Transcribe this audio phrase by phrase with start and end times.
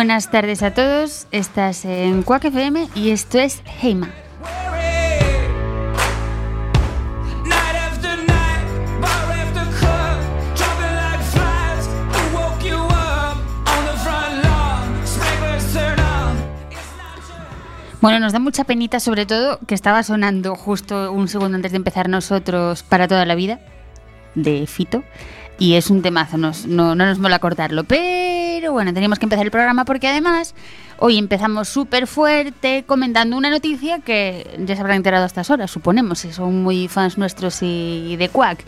[0.00, 4.08] Buenas tardes a todos, estás en Quack FM y esto es Heima.
[18.00, 21.76] Bueno, nos da mucha penita sobre todo que estaba sonando justo un segundo antes de
[21.76, 23.60] empezar nosotros para toda la vida
[24.34, 25.04] de Fito
[25.60, 29.44] y es un temazo, nos- no, no nos mola cortarlo, pero bueno, teníamos que empezar
[29.44, 30.54] el programa porque además
[31.00, 35.70] hoy empezamos súper fuerte comentando una noticia que ya se habrán enterado a estas horas,
[35.70, 38.64] suponemos, si son muy fans nuestros y de Quack.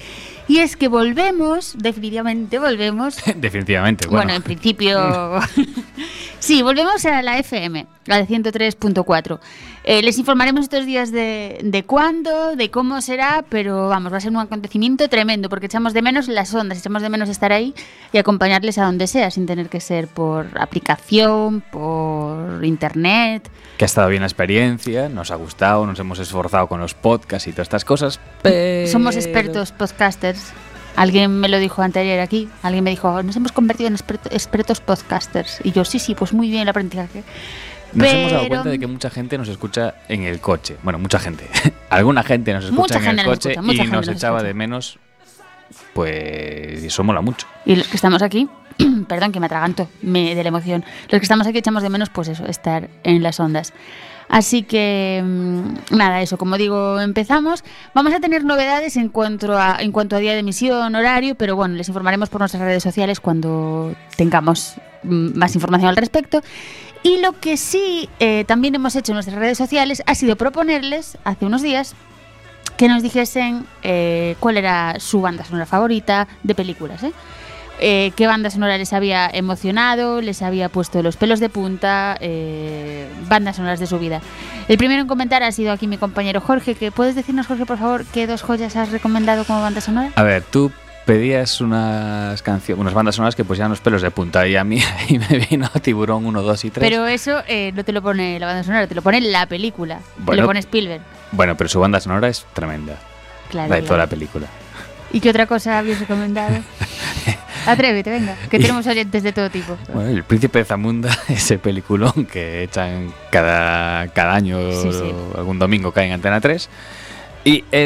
[0.48, 4.36] Y es que volvemos, definitivamente volvemos Definitivamente, bueno, bueno.
[4.36, 5.40] en principio.
[6.40, 9.38] sí, volvemos a la FM, la 103.4.
[9.84, 14.20] Eh, les informaremos estos días de, de cuándo, de cómo será, pero vamos, va a
[14.20, 17.74] ser un acontecimiento tremendo porque echamos de menos las ondas, echamos de menos estar ahí
[18.12, 22.21] y acompañarles a donde sea, sin tener que ser por aplicación, por
[22.62, 23.50] internet.
[23.78, 27.48] Que ha estado bien la experiencia, nos ha gustado, nos hemos esforzado con los podcasts
[27.48, 28.90] y todas estas cosas, pero...
[28.90, 30.52] Somos expertos podcasters.
[30.94, 32.48] Alguien me lo dijo anterior aquí.
[32.62, 35.60] Alguien me dijo, nos hemos convertido en experto- expertos podcasters.
[35.64, 37.22] Y yo, sí, sí, pues muy bien el aprendizaje.
[37.94, 40.76] Nos hemos dado cuenta de que mucha gente nos escucha en el coche.
[40.82, 41.48] Bueno, mucha gente.
[41.90, 44.48] Alguna gente nos escucha Mucha en el coche escucha, y nos nos echaba escucha.
[44.48, 44.98] de menos.
[45.94, 47.46] Pues eso mola mucho.
[47.64, 48.48] Y los que estamos aquí,
[49.08, 52.10] perdón que me atraganto me, de la emoción, los que estamos aquí echamos de menos,
[52.10, 53.72] pues eso, estar en las ondas.
[54.28, 57.64] Así que, mm, nada, eso, como digo, empezamos.
[57.94, 62.30] Vamos a tener novedades en cuanto a, día de emisión, horario, pero bueno, les informaremos
[62.30, 66.40] por nuestras redes sociales cuando tengamos mm, más información al respecto.
[67.02, 71.18] Y lo que sí eh, también hemos hecho en nuestras redes sociales ha sido proponerles,
[71.24, 71.94] hace unos días,
[72.76, 77.12] que nos dijesen eh, cuál era su banda sonora favorita de películas, ¿eh?
[77.84, 83.08] Eh, qué banda sonora les había emocionado, les había puesto los pelos de punta, eh,
[83.28, 84.20] bandas sonoras de su vida.
[84.68, 87.78] El primero en comentar ha sido aquí mi compañero Jorge, que puedes decirnos, Jorge, por
[87.78, 90.12] favor, qué dos joyas has recomendado como banda sonora.
[90.14, 90.70] A ver, tú
[91.04, 94.80] pedías unas canciones, unas bandas sonoras que pusieran los pelos de punta y a mí
[94.98, 96.88] ahí me vino Tiburón 1, 2 y 3.
[96.88, 99.98] Pero eso eh, no te lo pone la banda sonora, te lo pone la película,
[99.98, 100.42] te Bueno.
[100.42, 101.02] lo pone Spielberg.
[101.32, 102.96] Bueno, pero su banda sonora es tremenda.
[103.50, 104.02] Claro, la de toda claro.
[104.04, 104.46] la película.
[105.12, 106.56] ¿Y qué otra cosa habías recomendado?
[107.66, 109.76] Atrévete, venga, que tenemos oyentes de todo tipo.
[109.92, 115.14] Bueno, El Príncipe de Zamunda, ese peliculón que echan cada, cada año, Sí, sí.
[115.36, 116.68] algún domingo cae en Antena 3.
[117.44, 117.78] Y he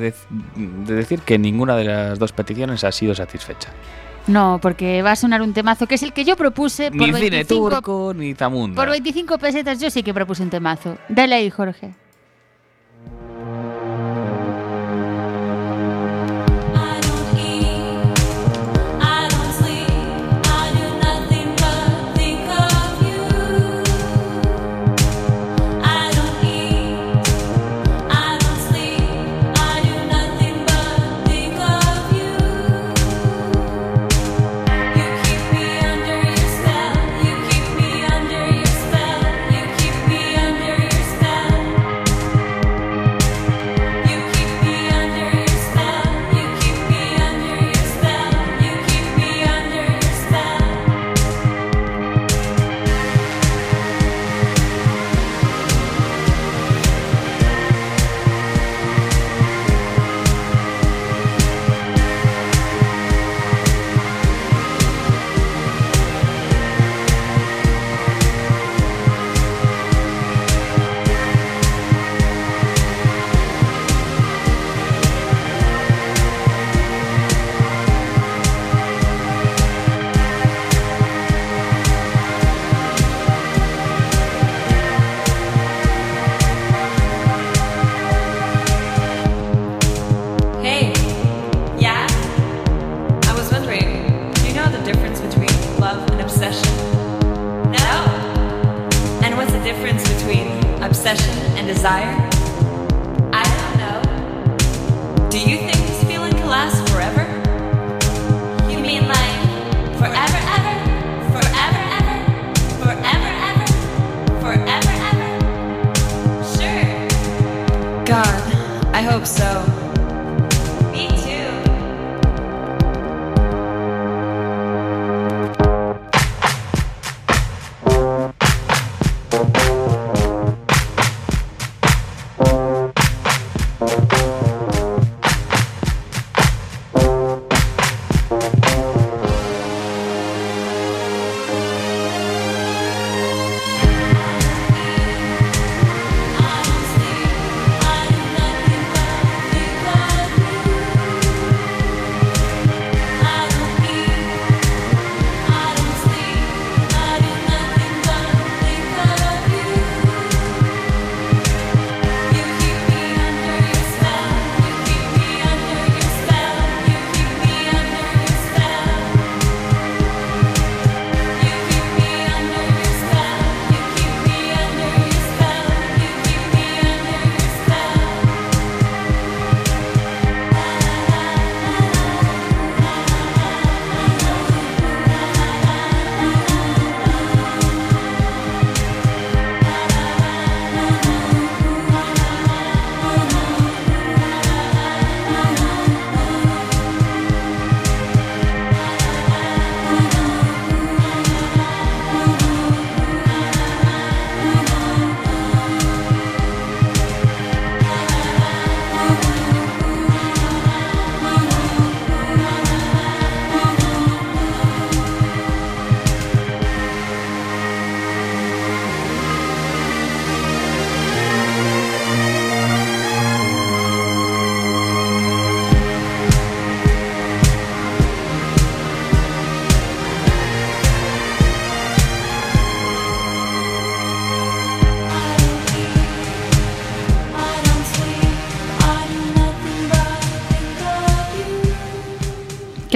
[0.00, 0.14] de,
[0.56, 3.70] de decir que ninguna de las dos peticiones ha sido satisfecha.
[4.28, 7.06] No, porque va a sonar un temazo que es el que yo propuse por Ni
[7.14, 9.80] cine 25, turco, ni por 25 pesetas.
[9.80, 10.98] Yo sí que propuse un temazo.
[11.08, 11.94] Dale ahí, Jorge.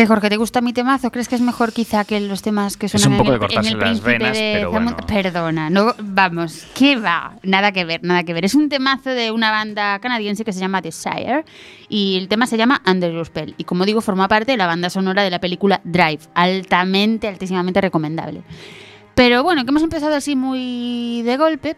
[0.03, 1.13] ¿Qué, Jorge, te gusta mi temazo?
[1.13, 3.53] ¿Crees que es mejor quizá que los temas que suenan un poco en, de el,
[3.53, 4.97] en cortarse el las venas, de pero bueno.
[5.07, 7.37] Perdona, no, vamos, ¿qué va?
[7.45, 8.45] Nada que ver, nada que ver.
[8.45, 11.45] Es un temazo de una banda canadiense que se llama Desire
[11.89, 14.67] y el tema se llama Under Your Spell y como digo forma parte de la
[14.67, 18.43] banda sonora de la película Drive, altamente, altísimamente recomendable.
[19.15, 21.77] Pero bueno, que hemos empezado así muy de golpe,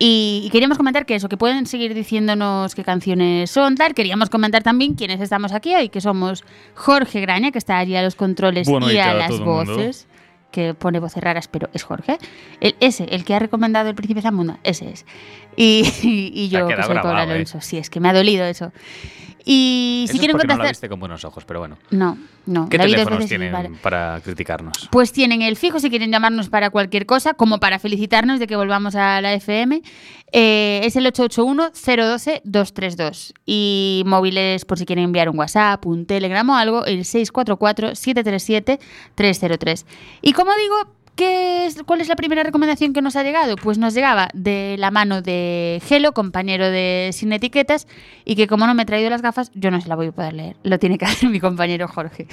[0.00, 3.94] y, y queríamos comentar que eso, que pueden seguir diciéndonos qué canciones son, tal.
[3.94, 6.42] Queríamos comentar también quiénes estamos aquí hoy, que somos
[6.74, 9.44] Jorge Graña, que está allí a los controles Bueno, y y a las mundo.
[9.44, 10.08] voces,
[10.50, 12.16] que pone voces raras, pero es Jorge.
[12.60, 15.04] El, ese, el que ha recomendado El Príncipe Zamunda, ese es.
[16.02, 17.34] Y, y- yo, que soy Paula grabado, ¿eh?
[17.34, 17.60] Alonso.
[17.60, 18.72] Sí, es que me ha dolido eso.
[19.44, 21.76] Y Eso si es quieren porque no la viste con buenos ojos, pero bueno.
[21.90, 22.16] No,
[22.46, 22.68] no.
[22.68, 23.70] ¿Qué la vi dos teléfonos tienen vale.
[23.82, 24.88] para criticarnos?
[24.90, 28.56] Pues tienen el fijo si quieren llamarnos para cualquier cosa, como para felicitarnos de que
[28.56, 29.82] volvamos a la FM.
[30.32, 33.32] Eh, es el 881-012-232.
[33.46, 39.84] Y móviles por si quieren enviar un WhatsApp, un Telegram o algo, el 644-737-303.
[40.22, 43.56] Y como digo, ¿qué es, ¿cuál es la primera recomendación que nos ha llegado?
[43.56, 47.86] Pues nos llegaba de la mano de Gelo, compañero de Sin Etiquetas,
[48.24, 50.12] y que como no me he traído las gafas, yo no se la voy a
[50.12, 50.56] poder leer.
[50.62, 52.26] Lo tiene que hacer mi compañero Jorge.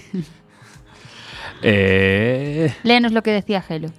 [1.61, 3.89] Eh, Léenos lo que decía Gelo.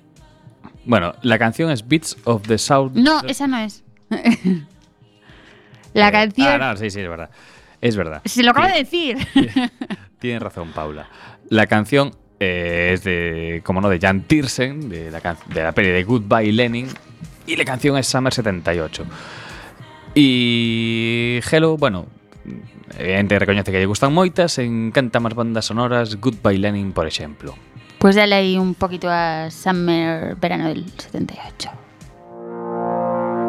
[0.84, 2.92] bueno, la canción es Beats of the South.
[2.94, 3.84] No, esa no es.
[5.94, 6.48] La Eh, canción.
[6.62, 7.30] Ah, no, sí, sí, es verdad.
[7.80, 8.22] Es verdad.
[8.24, 9.16] Se lo acabo de decir.
[10.18, 11.08] Tienes razón, Paula.
[11.48, 15.88] La canción eh, es de, como no, de Jan Tiersen, de la, de la peli
[15.88, 16.88] de Goodbye Lenin,
[17.46, 19.04] y la canción es Summer 78.
[20.14, 22.06] Y Hello, bueno,
[22.98, 27.54] evidentemente recoñece que lle gustan moitas, encanta máis bandas sonoras, Goodbye Lenin, por exemplo.
[27.98, 31.70] Pues dale ahí un poquito a Summer Verano del 78.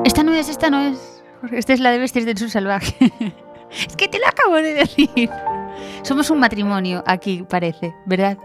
[0.05, 1.23] Esta no es, esta no es.
[1.51, 2.97] Esta es la de Bestias del Sur Salvaje.
[3.71, 5.29] es que te lo acabo de decir.
[6.01, 8.37] Somos un matrimonio aquí, parece, ¿verdad?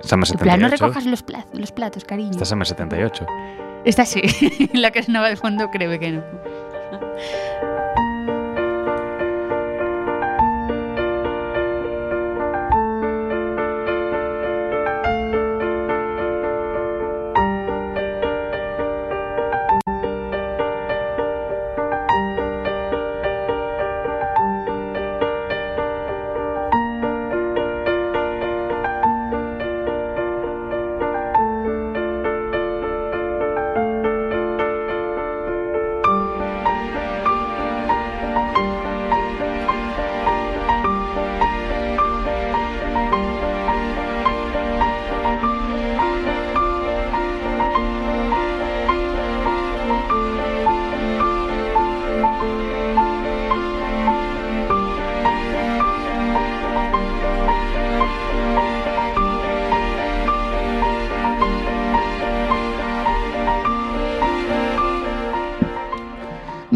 [0.00, 0.84] Summer En plan, no 78.
[0.84, 2.30] recojas los, pla- los platos, cariño.
[2.30, 3.26] Esta es Summer 78.
[3.84, 4.22] Esta sí.
[4.72, 6.22] la que sonaba de fondo creo que no.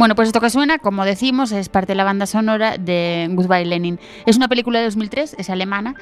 [0.01, 3.67] Bueno, pues esto que suena, como decimos, es parte de la banda sonora de Goodbye
[3.67, 4.01] Lenin.
[4.25, 5.95] Es una película de 2003, es alemana.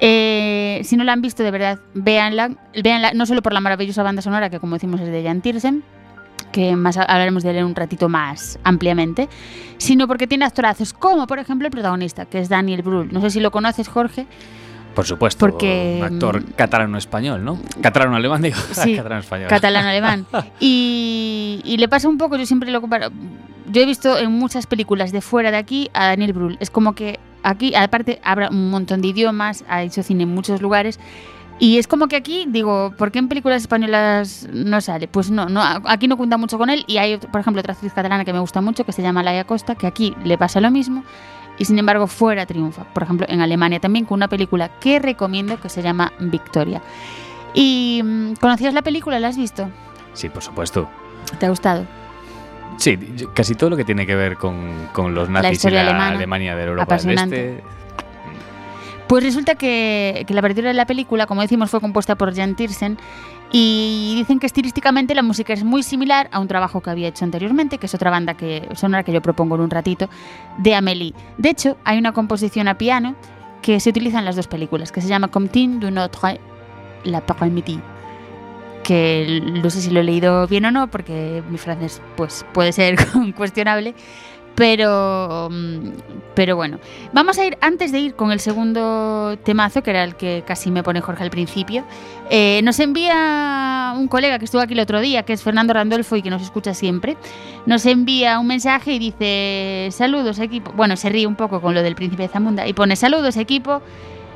[0.00, 2.50] Eh, si no la han visto, de verdad, véanla,
[2.82, 5.84] véanla, no solo por la maravillosa banda sonora, que como decimos es de Jan Tiersen,
[6.50, 9.28] que más hablaremos de él un ratito más ampliamente,
[9.78, 13.12] sino porque tiene actorazos, como por ejemplo el protagonista, que es Daniel Brühl.
[13.12, 14.26] No sé si lo conoces, Jorge.
[14.94, 17.58] Por supuesto, Porque, un actor mm, catalano-español, ¿no?
[17.80, 18.56] Catalano-alemán, digo.
[18.72, 19.48] Sí, catalano-español.
[19.48, 20.26] catalano-alemán.
[20.60, 23.10] Y, y le pasa un poco, yo siempre lo comparo.
[23.66, 26.56] Yo he visto en muchas películas de fuera de aquí a Daniel Brühl.
[26.60, 30.62] Es como que aquí, aparte, habrá un montón de idiomas, ha hecho cine en muchos
[30.62, 31.00] lugares.
[31.60, 35.06] Y es como que aquí, digo, ¿por qué en películas españolas no sale?
[35.06, 36.84] Pues no, no aquí no cuenta mucho con él.
[36.88, 39.44] Y hay, por ejemplo, otra actriz catalana que me gusta mucho, que se llama Laia
[39.44, 41.04] Costa, que aquí le pasa lo mismo.
[41.58, 42.84] Y sin embargo, fuera triunfa.
[42.84, 46.82] Por ejemplo, en Alemania también, con una película que recomiendo que se llama Victoria.
[47.54, 49.20] ¿Y mm, conocías la película?
[49.20, 49.68] ¿La has visto?
[50.12, 50.88] Sí, por supuesto.
[51.38, 51.86] ¿Te ha gustado?
[52.76, 52.98] Sí,
[53.34, 56.16] casi todo lo que tiene que ver con, con los nazis y historia la alemana,
[56.16, 57.18] Alemania de Europa del.
[57.18, 57.62] Este.
[59.06, 62.56] Pues resulta que, que la partitura de la película, como decimos, fue compuesta por Jan
[62.56, 62.98] Tiersen
[63.56, 67.24] y dicen que estilísticamente la música es muy similar a un trabajo que había hecho
[67.24, 70.08] anteriormente, que es otra banda que sonora que yo propongo en un ratito,
[70.58, 71.14] de Amélie.
[71.38, 73.14] De hecho, hay una composición a piano
[73.62, 76.40] que se utiliza en las dos películas, que se llama Comptine du Notre
[77.04, 77.80] la Paramidi
[78.82, 82.72] que no sé si lo he leído bien o no, porque mi francés pues puede
[82.72, 82.96] ser
[83.36, 83.94] cuestionable,
[84.54, 85.88] pero, mm,
[86.34, 86.78] pero bueno.
[87.12, 90.70] Vamos a ir, antes de ir con el segundo temazo, que era el que casi
[90.70, 91.84] me pone Jorge al principio,
[92.30, 96.16] eh, nos envía un colega que estuvo aquí el otro día, que es Fernando Randolfo
[96.16, 97.16] y que nos escucha siempre,
[97.66, 101.82] nos envía un mensaje y dice, saludos equipo, bueno, se ríe un poco con lo
[101.82, 103.82] del príncipe de Zamunda y pone, saludos equipo,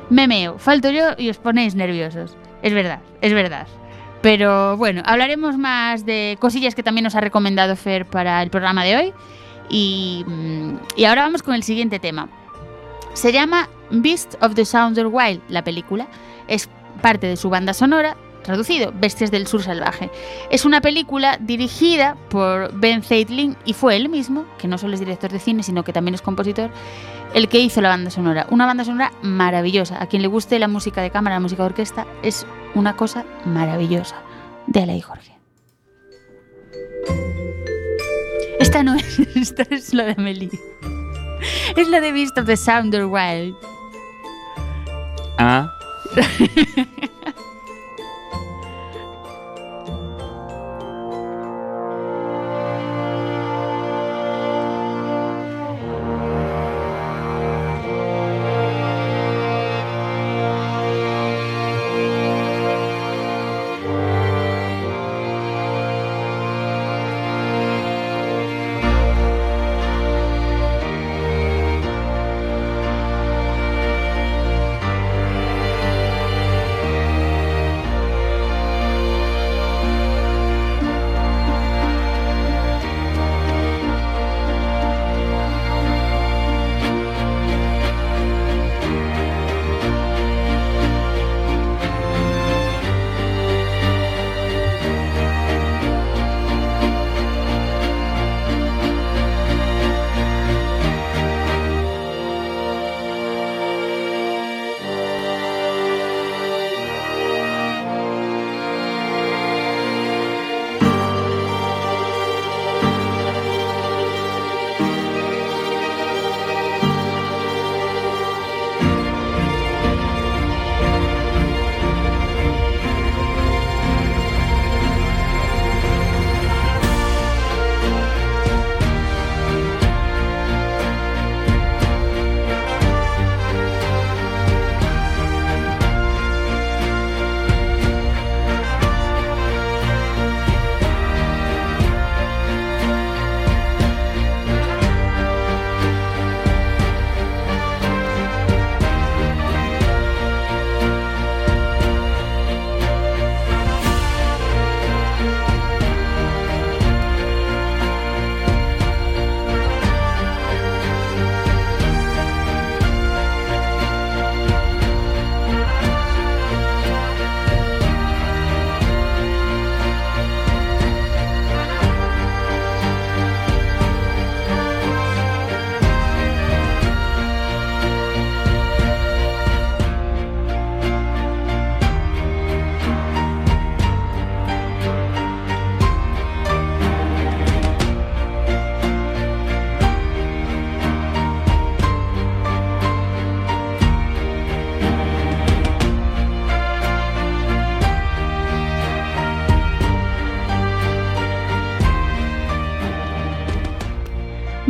[0.09, 2.35] memeo, falto yo y os ponéis nerviosos.
[2.61, 3.67] Es verdad, es verdad.
[4.21, 8.83] Pero bueno, hablaremos más de cosillas que también nos ha recomendado Fer para el programa
[8.83, 9.13] de hoy.
[9.69, 12.29] Y, mm, y ahora vamos con el siguiente tema.
[13.13, 16.07] Se llama Beast of the Southern Wild, la película.
[16.47, 16.69] Es
[17.01, 20.09] parte de su banda sonora, traducido, Bestias del Sur Salvaje.
[20.49, 24.99] Es una película dirigida por Ben Zeitlin y fue él mismo, que no solo es
[24.99, 26.69] director de cine, sino que también es compositor,
[27.33, 28.47] el que hizo la banda sonora.
[28.49, 30.01] Una banda sonora maravillosa.
[30.01, 32.45] A quien le guste la música de cámara, la música de orquesta, es
[32.75, 34.15] una cosa maravillosa.
[34.67, 35.38] Dale ahí, Jorge.
[38.69, 40.51] Esta no es, esta es la de Amelie.
[41.75, 43.55] Es la de Beast of the Sounder Wild.
[45.39, 45.75] Ah,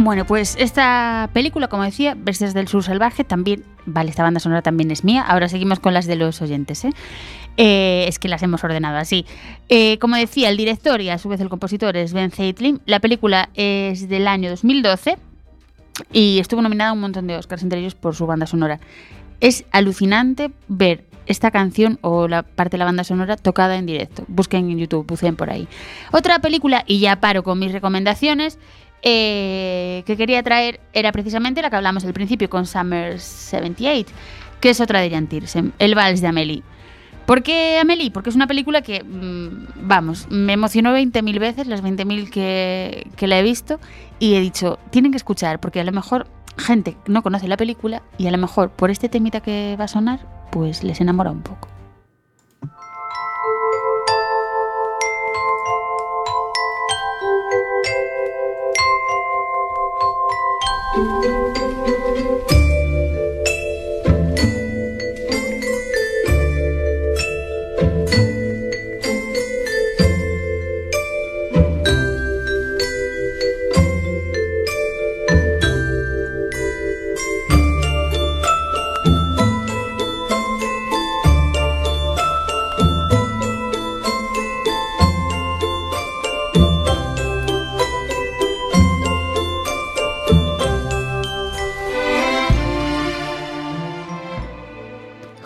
[0.10, 4.64] Bueno, pues esta película, como decía, Bestias del Sur Salvaje, también, vale, esta banda sonora
[4.64, 5.22] también es mía.
[5.22, 6.90] Ahora seguimos con las de los oyentes, ¿eh?
[7.58, 9.28] Eh, es que las hemos ordenado así.
[9.68, 12.82] Eh, como decía, el director y a su vez el compositor es Ben Zeitlin.
[12.88, 15.20] La película es del año 2012
[16.12, 18.80] y estuvo nominada a un montón de Oscars, entre ellos por su banda sonora.
[19.42, 24.26] Es alucinante ver esta canción o la parte de la banda sonora tocada en directo.
[24.28, 25.68] Busquen en YouTube, busquen por ahí.
[26.12, 28.58] Otra película, y ya paro con mis recomendaciones,
[29.02, 34.14] eh, que quería traer era precisamente la que hablamos al principio con Summer 78,
[34.60, 36.64] que es otra de Jan Tiersen, El Vals de Amélie.
[37.26, 38.12] ¿Por qué Amélie?
[38.12, 43.28] Porque es una película que, mm, vamos, me emocionó 20.000 veces, las 20.000 que, que
[43.28, 43.80] la he visto,
[44.18, 46.28] y he dicho, tienen que escuchar, porque a lo mejor
[46.58, 49.88] gente no conoce la película y a lo mejor por este temita que va a
[49.88, 50.20] sonar,
[50.52, 51.68] pues les enamora un poco.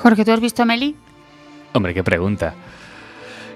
[0.04, 0.96] Jorge, ¿tú has visto a Meli?
[1.74, 2.54] Hombre, qué pregunta.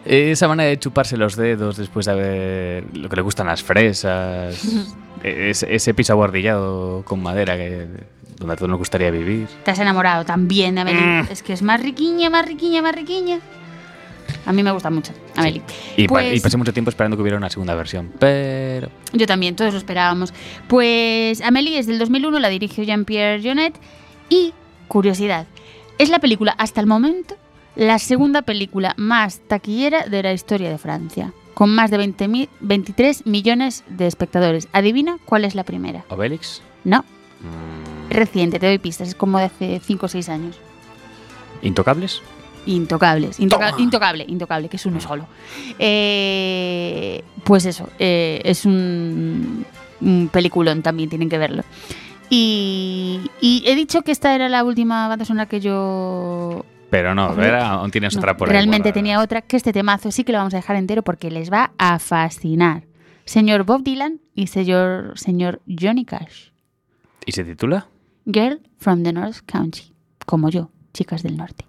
[0.06, 4.58] Esa manera de chuparse los dedos después de haber lo que le gustan las fresas,
[5.24, 7.86] ese, ese piso abordillado con madera que,
[8.38, 9.48] donde a todos nos gustaría vivir.
[9.66, 11.02] Te has enamorado también de Amelie.
[11.02, 11.28] Mm.
[11.30, 13.40] Es que es más riquiña, más riquiña, más riquiña.
[14.46, 15.62] A mí me gusta mucho, Amelie.
[15.98, 18.90] Y, pa- Pues- y pasé mucho tiempo esperando que hubiera una segunda versión, pero...
[19.12, 20.34] Yo también, todos lo esperábamos.
[20.70, 23.76] Pues Amélie es del 2001, la dirigió Jean-Pierre Jeunet
[24.30, 24.54] y,
[24.88, 25.48] curiosidad,
[25.98, 27.36] es la película hasta el momento
[27.76, 32.50] la segunda película más taquillera de la historia de Francia, con más de 20 mi-
[32.60, 34.68] 23 millones de espectadores.
[34.74, 36.04] Adivina cuál es la primera.
[36.10, 36.62] ¿Obelix?
[36.84, 37.04] No,
[37.40, 40.58] Mm, reciente, te doy pistas, es como de hace 5 o 6 años.
[41.62, 42.24] ¿Intocables?
[42.66, 43.82] Intocables, intoca- Toma.
[43.84, 45.28] intocable, intocable, que es uno solo.
[45.78, 49.66] Eh, pues eso, eh, es un,
[50.02, 51.64] un peliculón también, tienen que verlo.
[52.30, 56.66] Y, y he dicho que esta era la última banda sonora que yo...
[56.90, 57.24] Pero no.
[57.24, 58.94] Aún tienes no, otra por ahí realmente guardada.
[58.94, 61.72] tenía otra, que este temazo sí que lo vamos a dejar entero porque les va
[61.78, 62.84] a fascinar.
[63.26, 66.52] Señor Bob Dylan y señor, señor Johnny Cash.
[67.26, 67.88] ¿Y se titula?
[68.26, 69.94] Girl from the North Country.
[70.26, 71.67] Como yo, chicas del norte.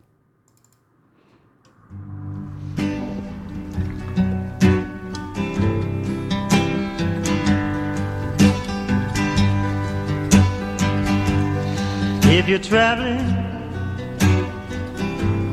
[12.31, 13.27] If you're traveling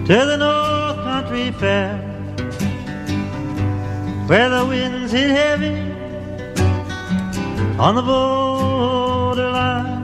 [0.05, 1.95] to the North Country Fair,
[4.27, 5.79] where the winds hit heavy
[7.79, 10.03] on the borderline,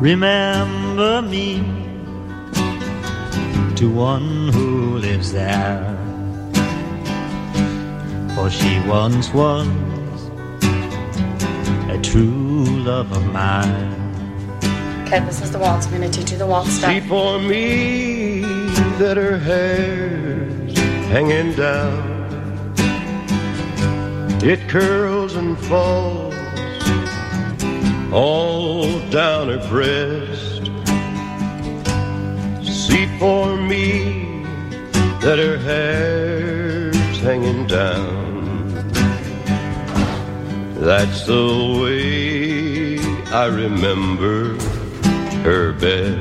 [0.00, 1.58] remember me
[3.76, 5.84] to one who lives there.
[8.34, 9.68] For she once was
[11.90, 14.01] a true love of mine.
[15.12, 15.84] Okay, this is the waltz.
[15.84, 17.02] I'm gonna teach you the waltz See step.
[17.02, 18.40] for me
[18.96, 20.78] that her hair's
[21.12, 22.72] hanging down.
[24.42, 26.34] It curls and falls
[28.10, 30.64] all down her breast.
[32.64, 34.46] See for me
[35.20, 38.72] that her hair's hanging down.
[40.76, 41.44] That's the
[41.82, 42.98] way
[43.30, 44.56] I remember
[45.42, 46.16] her bed.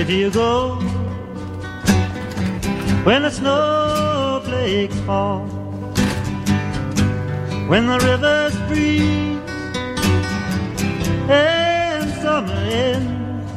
[0.00, 0.74] If you go
[3.04, 5.46] when the snowflakes fall,
[7.68, 9.38] when the rivers freeze
[11.30, 13.52] and summer ends,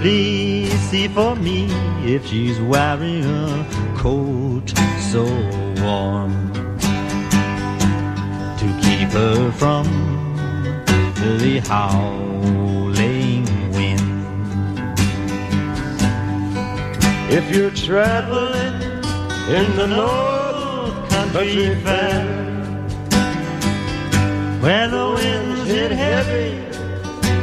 [0.00, 1.66] please see for me
[2.04, 4.72] if she's wearing a coat
[5.12, 5.24] so
[5.82, 6.32] warm
[8.58, 10.27] to keep her from
[11.20, 14.00] the howling wind.
[17.28, 18.74] If you're traveling
[19.50, 22.24] in the North Country Fair,
[24.60, 26.60] where the winds hit heavy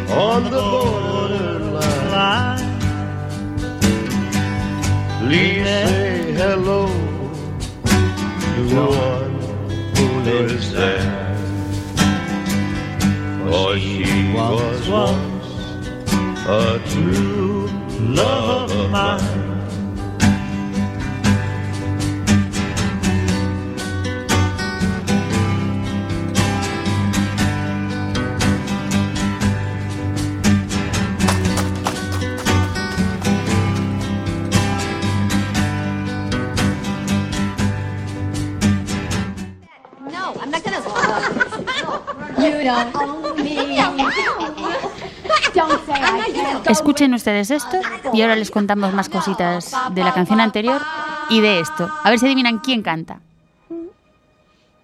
[0.09, 2.79] on the borderline, line,
[5.19, 6.87] please say hello
[8.55, 9.35] to one
[9.95, 11.34] who lives there.
[13.45, 15.45] For she was once
[16.47, 17.67] a true
[17.99, 19.21] love of mine.
[40.11, 40.81] No, I'm not gonna.
[42.45, 43.24] you don't oh
[46.67, 47.77] Escuchen ustedes esto
[48.13, 50.81] y ahora les contamos más cositas de la canción anterior
[51.29, 51.89] y de esto.
[52.03, 53.21] A ver si adivinan quién canta.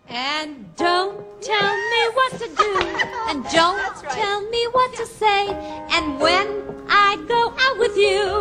[0.10, 2.71] And don't tell me what to do.
[3.30, 5.47] And don't tell me what to say.
[5.91, 6.47] And when
[6.89, 8.40] I go out with you,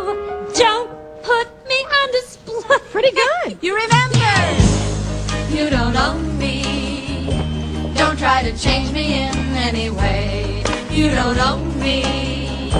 [11.11, 11.17] way.
[11.17, 12.71] You don't own me.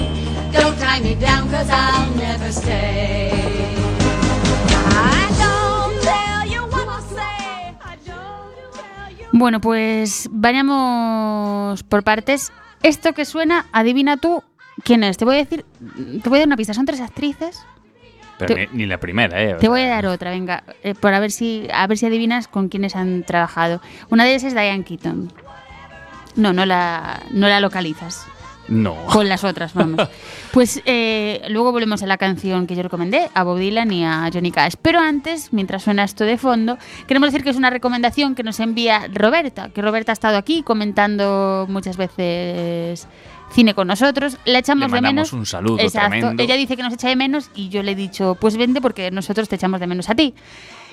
[0.52, 3.30] Don't tie me down cause I'll never stay.
[4.88, 7.74] I don't tell you what to say.
[7.80, 12.52] I don't tell you Bueno, pues vayamos por partes.
[12.82, 14.42] Esto que suena, adivina tú
[14.84, 15.16] quién es.
[15.16, 15.64] Te voy a decir,
[16.22, 16.74] te voy a dar una pista.
[16.74, 17.64] Son tres actrices.
[18.38, 19.54] Pero Te- ni, la primera, ¿eh?
[19.54, 22.06] O Te voy a dar otra, venga, eh, por a ver si a ver si
[22.06, 23.80] adivinas con quiénes han trabajado.
[24.10, 25.32] Una de ellas es Diane Keaton.
[26.36, 28.26] No, no la no la localizas.
[28.68, 28.94] No.
[29.06, 30.08] Con las otras, vamos.
[30.52, 34.28] Pues eh, luego volvemos a la canción que yo recomendé, a Bob Dylan y a
[34.30, 34.74] Johnny Cash.
[34.82, 38.60] Pero antes, mientras suena esto de fondo, queremos decir que es una recomendación que nos
[38.60, 43.08] envía Roberta, que Roberta ha estado aquí comentando muchas veces
[43.50, 44.36] cine con nosotros.
[44.44, 45.32] La echamos Le de menos.
[45.32, 46.10] un saludo Exacto.
[46.10, 46.42] tremendo.
[46.42, 49.10] Ella dice que nos echa de menos y yo le he dicho, pues vente porque
[49.10, 50.34] nosotros te echamos de menos a ti.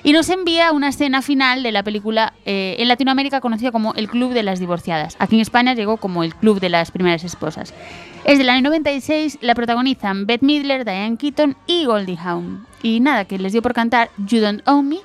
[0.02, 4.08] Y nos envía una escena final de la película eh, en Latinoamérica conocida como El
[4.08, 5.16] Club de las Divorciadas.
[5.18, 7.74] Aquí en España llegó como El Club de las Primeras Esposas.
[8.24, 12.66] Es del año 96, la protagonizan Bette Midler, Diane Keaton y Goldie Hawn.
[12.82, 14.98] Y nada, que les dio por cantar You Don't Own Me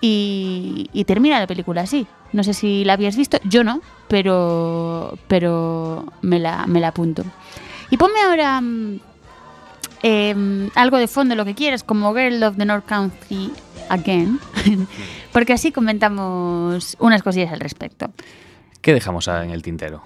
[0.00, 2.06] y, y termina la película así.
[2.32, 7.24] No sé si la habías visto, yo no, pero, pero me, la, me la apunto.
[7.90, 9.00] Y ponme ahora mm,
[10.02, 13.50] em, algo de fondo, lo que quieras, como Girl of the North Country
[13.88, 14.38] Again,
[15.32, 18.10] porque así comentamos unas cosillas al respecto.
[18.80, 20.02] ¿Qué dejamos en el tintero?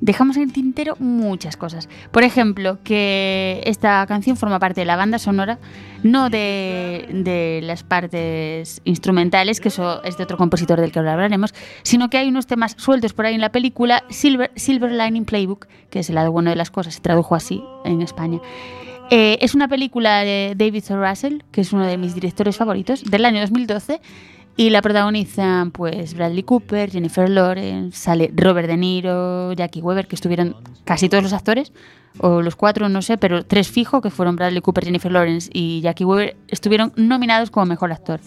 [0.00, 1.88] Dejamos en el tintero muchas cosas.
[2.10, 5.58] Por ejemplo, que esta canción forma parte de la banda sonora,
[6.02, 11.14] no de, de las partes instrumentales, que eso es de otro compositor del que ahora
[11.14, 15.24] hablaremos, sino que hay unos temas sueltos por ahí en la película Silver, Silver Lining
[15.24, 18.40] Playbook, que es el lado bueno de las cosas, se tradujo así en España.
[19.10, 20.96] Eh, es una película de David O.
[20.96, 24.00] Russell, que es uno de mis directores favoritos, del año 2012,
[24.56, 30.16] y la protagonizan pues Bradley Cooper, Jennifer Lawrence, sale Robert De Niro, Jackie Weber, que
[30.16, 31.72] estuvieron casi todos los actores,
[32.18, 35.82] o los cuatro, no sé, pero tres fijo, que fueron Bradley Cooper, Jennifer Lawrence y
[35.82, 38.20] Jackie Weber, estuvieron nominados como mejor actor.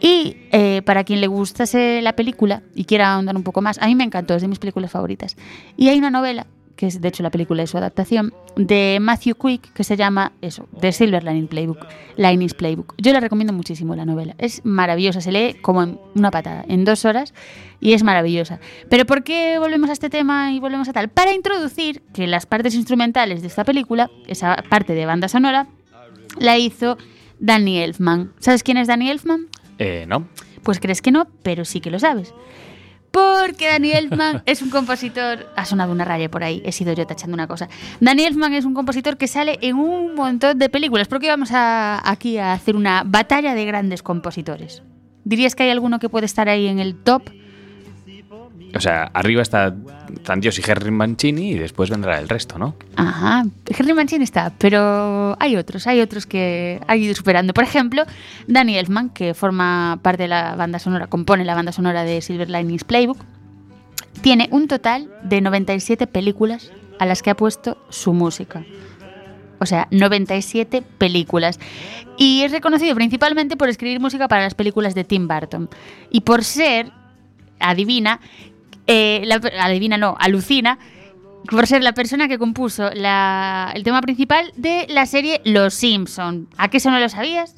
[0.00, 3.86] Y eh, para quien le gustase la película y quiera ahondar un poco más, a
[3.86, 5.36] mí me encantó, es de mis películas favoritas.
[5.76, 6.46] Y hay una novela,
[6.76, 10.32] que es de hecho la película de su adaptación, de Matthew Quick, que se llama
[10.40, 12.94] eso, The Silver Lining Playbook, Linings Playbook.
[12.98, 16.84] Yo la recomiendo muchísimo la novela, es maravillosa, se lee como en una patada, en
[16.84, 17.34] dos horas,
[17.80, 18.60] y es maravillosa.
[18.88, 21.08] Pero ¿por qué volvemos a este tema y volvemos a tal?
[21.08, 25.66] Para introducir que las partes instrumentales de esta película, esa parte de banda sonora,
[26.38, 26.96] la hizo
[27.38, 28.32] Danny Elfman.
[28.38, 29.48] ¿Sabes quién es Danny Elfman?
[29.78, 30.26] Eh, ¿No?
[30.62, 32.32] Pues crees que no, pero sí que lo sabes.
[33.14, 35.46] Porque Danny Elfman es un compositor.
[35.54, 37.68] Ha sonado una raya por ahí, he sido yo tachando una cosa.
[38.00, 41.06] Danny Elfman es un compositor que sale en un montón de películas.
[41.06, 44.82] Porque vamos a, aquí a hacer una batalla de grandes compositores.
[45.22, 47.30] ¿Dirías que hay alguno que puede estar ahí en el top?
[48.74, 49.74] O sea, arriba está
[50.24, 52.74] Tan Dios y Henry Mancini y después vendrá el resto, ¿no?
[52.96, 57.54] Ajá, Henry Mancini está, pero hay otros, hay otros que ha ido superando.
[57.54, 58.04] Por ejemplo,
[58.46, 62.50] Danny Elfman, que forma parte de la banda sonora, compone la banda sonora de Silver
[62.50, 63.18] Linings Playbook,
[64.22, 68.64] tiene un total de 97 películas a las que ha puesto su música.
[69.58, 71.58] O sea, 97 películas.
[72.16, 75.68] Y es reconocido principalmente por escribir música para las películas de Tim Burton.
[76.10, 76.92] Y por ser,
[77.60, 78.20] adivina,
[78.86, 80.78] eh, la- adivina no, alucina,
[81.50, 86.48] por ser la persona que compuso la- el tema principal de la serie Los Simpson.
[86.56, 87.56] ¿A qué eso no lo sabías?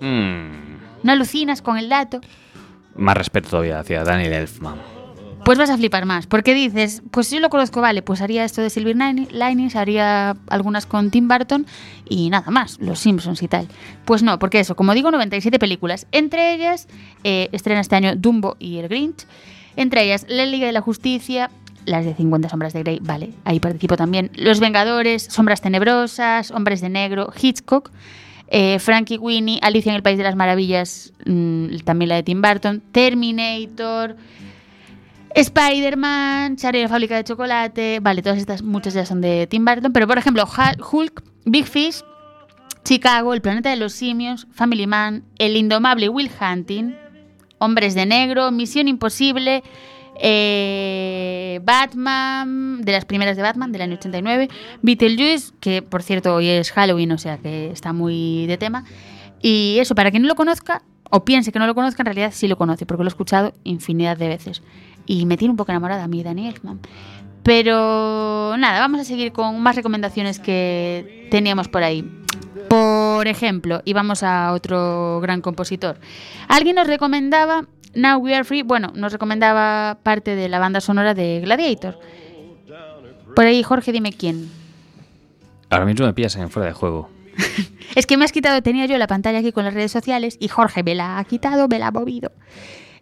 [0.00, 2.20] Mm, ¿No alucinas con el dato?
[2.96, 4.76] más respeto todavía hacia Daniel Elfman.
[5.44, 8.62] Pues vas a flipar más, porque dices, pues yo lo conozco, vale, pues haría esto
[8.62, 11.66] de Silver Lin- Linings, haría algunas con Tim Burton
[12.08, 13.66] y nada más, Los Simpsons y tal.
[14.06, 16.06] Pues no, porque eso, como digo, 97 películas.
[16.12, 16.86] Entre ellas,
[17.24, 19.26] eh, estrena este año Dumbo y El Grinch.
[19.76, 21.50] Entre ellas, La Liga de la Justicia,
[21.86, 24.30] las de 50 Sombras de Grey, vale, ahí participo también.
[24.34, 27.90] Los Vengadores, Sombras Tenebrosas, Hombres de Negro, Hitchcock.
[28.48, 32.40] Eh, Frankie Winnie, Alicia en el País de las Maravillas, mm, también la de Tim
[32.42, 34.16] Burton, Terminator,
[35.34, 39.92] Spider-Man, Charlie la fábrica de chocolate, vale, todas estas, muchas ya son de Tim Burton,
[39.92, 42.02] pero por ejemplo, Hul- Hulk, Big Fish,
[42.84, 46.94] Chicago, El planeta de los simios, Family Man, El indomable Will Hunting,
[47.64, 49.62] Hombres de Negro, Misión Imposible,
[50.20, 54.48] eh, Batman, de las primeras de Batman, del año 89,
[54.82, 58.84] Beetlejuice, que por cierto hoy es Halloween, o sea que está muy de tema.
[59.42, 62.30] Y eso, para quien no lo conozca, o piense que no lo conozca, en realidad
[62.32, 64.62] sí lo conoce, porque lo he escuchado infinidad de veces.
[65.06, 66.80] Y me tiene un poco enamorada a mí, Danny Elfman.
[67.42, 72.23] Pero nada, vamos a seguir con más recomendaciones que teníamos por ahí.
[72.68, 75.98] Por ejemplo, y vamos a otro gran compositor.
[76.48, 81.14] Alguien nos recomendaba Now We Are Free, bueno, nos recomendaba parte de la banda sonora
[81.14, 81.98] de Gladiator.
[83.34, 84.48] Por ahí, Jorge, dime quién.
[85.70, 87.08] Ahora mismo me pillas en fuera de juego.
[87.94, 90.48] Es que me has quitado, tenía yo la pantalla aquí con las redes sociales y
[90.48, 92.32] Jorge me la ha quitado, me la ha movido.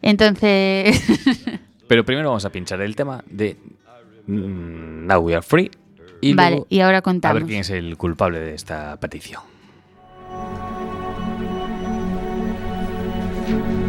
[0.03, 1.03] Entonces,
[1.89, 3.57] Pero primero vamos a pinchar el tema de
[4.27, 5.71] mm, Now We Are Free.
[6.21, 7.35] Y vale, luego y ahora a contamos.
[7.41, 9.41] ver quién es el culpable de esta petición.
[13.45, 13.82] Bueno,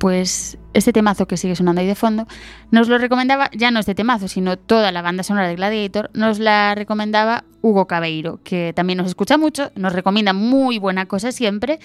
[0.00, 2.26] pues este temazo que sigue sonando ahí de fondo,
[2.70, 6.38] nos lo recomendaba, ya no este temazo, sino toda la banda sonora de Gladiator, nos
[6.38, 11.80] la recomendaba Hugo Cabeiro, que también nos escucha mucho, nos recomienda muy buena cosa siempre,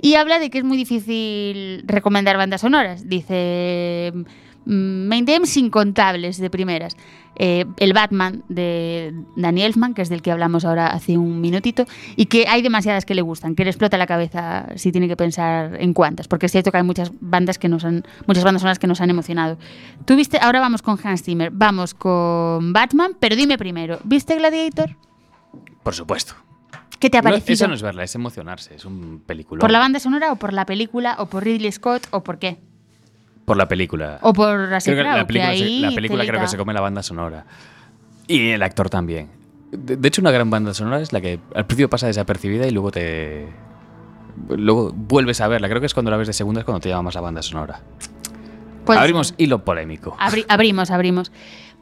[0.00, 3.06] y habla de que es muy difícil recomendar bandas sonoras.
[3.06, 4.14] Dice,
[4.68, 6.96] main themes incontables de primeras.
[7.40, 11.86] Eh, el Batman de Danny Elfman, que es del que hablamos ahora hace un minutito,
[12.16, 15.16] y que hay demasiadas que le gustan, que le explota la cabeza si tiene que
[15.16, 18.62] pensar en cuántas, porque es cierto que hay muchas bandas que nos han, muchas bandas
[18.62, 19.56] sonoras que nos han emocionado.
[20.04, 24.96] Tú viste, ahora vamos con Hans Zimmer, vamos con Batman, pero dime primero, ¿viste Gladiator?
[25.84, 26.34] Por supuesto.
[26.98, 27.52] ¿Qué te ha No, parecido?
[27.54, 29.60] eso no es verla, es emocionarse, es un película.
[29.60, 32.58] ¿Por la banda sonora o por la película o por Ridley Scott o por qué?
[33.48, 34.18] Por la película.
[34.22, 36.56] O por así, Creo que la película, que se- ahí la película creo que se
[36.56, 37.44] come la banda sonora.
[38.28, 39.28] Y el actor también.
[39.72, 42.70] De, de hecho, una gran banda sonora es la que al principio pasa desapercibida y
[42.70, 43.48] luego te.
[44.50, 45.68] Luego vuelves a verla.
[45.68, 47.42] Creo que es cuando la ves de segunda es cuando te llama más la banda
[47.42, 47.80] sonora.
[48.84, 50.16] Puede Abrimos hilo polémico.
[50.18, 51.32] Abri- abrimos, abrimos.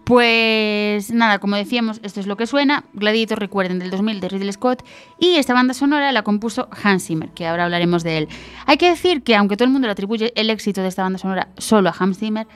[0.06, 2.84] Pues nada, como decíamos, esto es lo que suena.
[2.92, 4.84] Gladiator, recuerden, del 2000 de Ridley Scott.
[5.18, 8.28] Y esta banda sonora la compuso Hans Zimmer, que ahora hablaremos de él.
[8.66, 11.18] Hay que decir que, aunque todo el mundo le atribuye el éxito de esta banda
[11.18, 12.46] sonora solo a Hans Zimmer,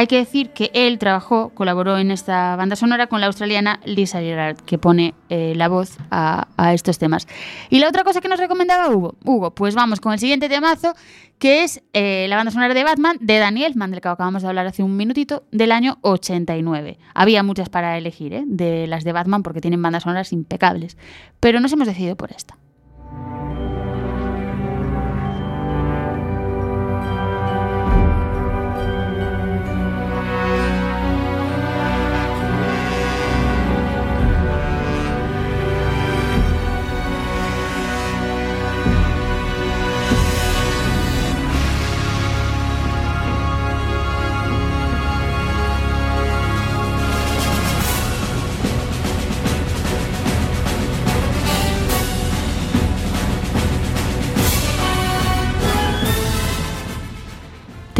[0.00, 4.20] hay que decir que él trabajó, colaboró en esta banda sonora con la australiana Lisa
[4.20, 7.28] Gerard, que pone eh, la voz a, estos temas.
[7.68, 10.94] Y la otra cosa que nos recomendaba Hugo, Hugo, pues vamos con el siguiente temazo,
[11.38, 14.48] que es eh, la banda sonora de Batman de Danny Elfman, del que acabamos de
[14.48, 16.98] hablar hace un minutito, del año 89.
[17.12, 18.44] Había muchas para elegir, ¿eh?
[18.46, 20.96] de las de Batman, porque tienen bandas sonoras impecables,
[21.40, 22.56] pero nos hemos decidido por esta.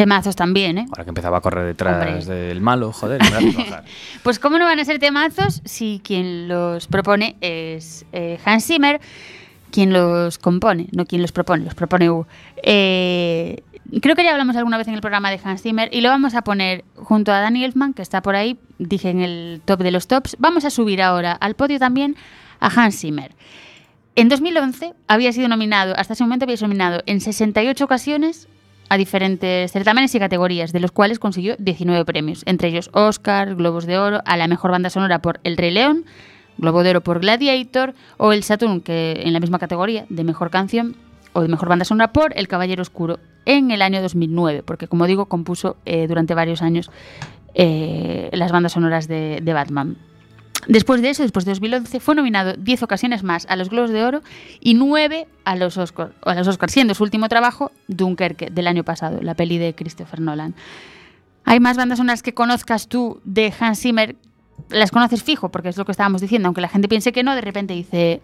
[0.00, 0.86] Temazos también, ¿eh?
[0.88, 2.34] Ahora que empezaba a correr detrás Hombre.
[2.34, 3.84] del malo, joder, me trabajar.
[4.22, 8.98] Pues cómo no van a ser temazos si quien los propone es eh, Hans Zimmer,
[9.70, 12.26] quien los compone, no quien los propone, los propone Hugo.
[12.62, 13.62] Eh,
[14.00, 16.34] creo que ya hablamos alguna vez en el programa de Hans Zimmer y lo vamos
[16.34, 19.90] a poner junto a Danny Elfman, que está por ahí, dije en el top de
[19.90, 20.34] los tops.
[20.38, 22.16] Vamos a subir ahora al podio también
[22.58, 23.32] a Hans Zimmer.
[24.16, 28.48] En 2011 había sido nominado, hasta ese momento había sido nominado en 68 ocasiones
[28.90, 33.86] a diferentes certámenes y categorías, de los cuales consiguió 19 premios, entre ellos Oscar, Globos
[33.86, 36.04] de Oro, a la mejor banda sonora por El Rey León,
[36.58, 40.50] Globo de Oro por Gladiator o el Saturn, que en la misma categoría de mejor
[40.50, 40.96] canción
[41.32, 45.06] o de mejor banda sonora por El Caballero Oscuro en el año 2009, porque como
[45.06, 46.90] digo, compuso eh, durante varios años
[47.54, 49.98] eh, las bandas sonoras de, de Batman.
[50.66, 54.04] Después de eso, después de 2011, fue nominado 10 ocasiones más a los Globos de
[54.04, 54.22] Oro
[54.60, 56.12] y 9 a los Oscars,
[56.68, 60.54] siendo su último trabajo Dunkerque del año pasado, la peli de Christopher Nolan.
[61.44, 64.16] ¿Hay más bandas sonoras que conozcas tú de Hans Zimmer?
[64.68, 67.34] Las conoces fijo, porque es lo que estábamos diciendo, aunque la gente piense que no,
[67.34, 68.20] de repente dice,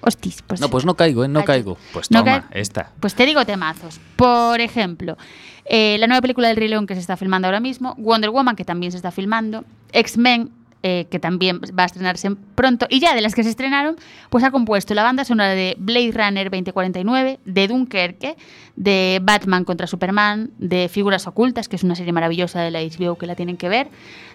[0.00, 0.60] hostis, pues...
[0.60, 1.28] No, pues no caigo, ¿eh?
[1.28, 1.76] No caigo.
[1.92, 2.92] Pues toma, esta.
[3.00, 4.00] Pues te digo temazos.
[4.16, 5.18] Por ejemplo,
[5.64, 8.54] eh, la nueva película del Rey León que se está filmando ahora mismo, Wonder Woman
[8.54, 10.50] que también se está filmando, X-Men
[10.82, 13.96] eh, que también va a estrenarse pronto, y ya de las que se estrenaron,
[14.30, 18.36] pues ha compuesto la banda sonora de Blade Runner 2049, de Dunkerque,
[18.76, 23.18] de Batman contra Superman, de Figuras Ocultas, que es una serie maravillosa de la HBO
[23.18, 23.88] que la tienen que ver,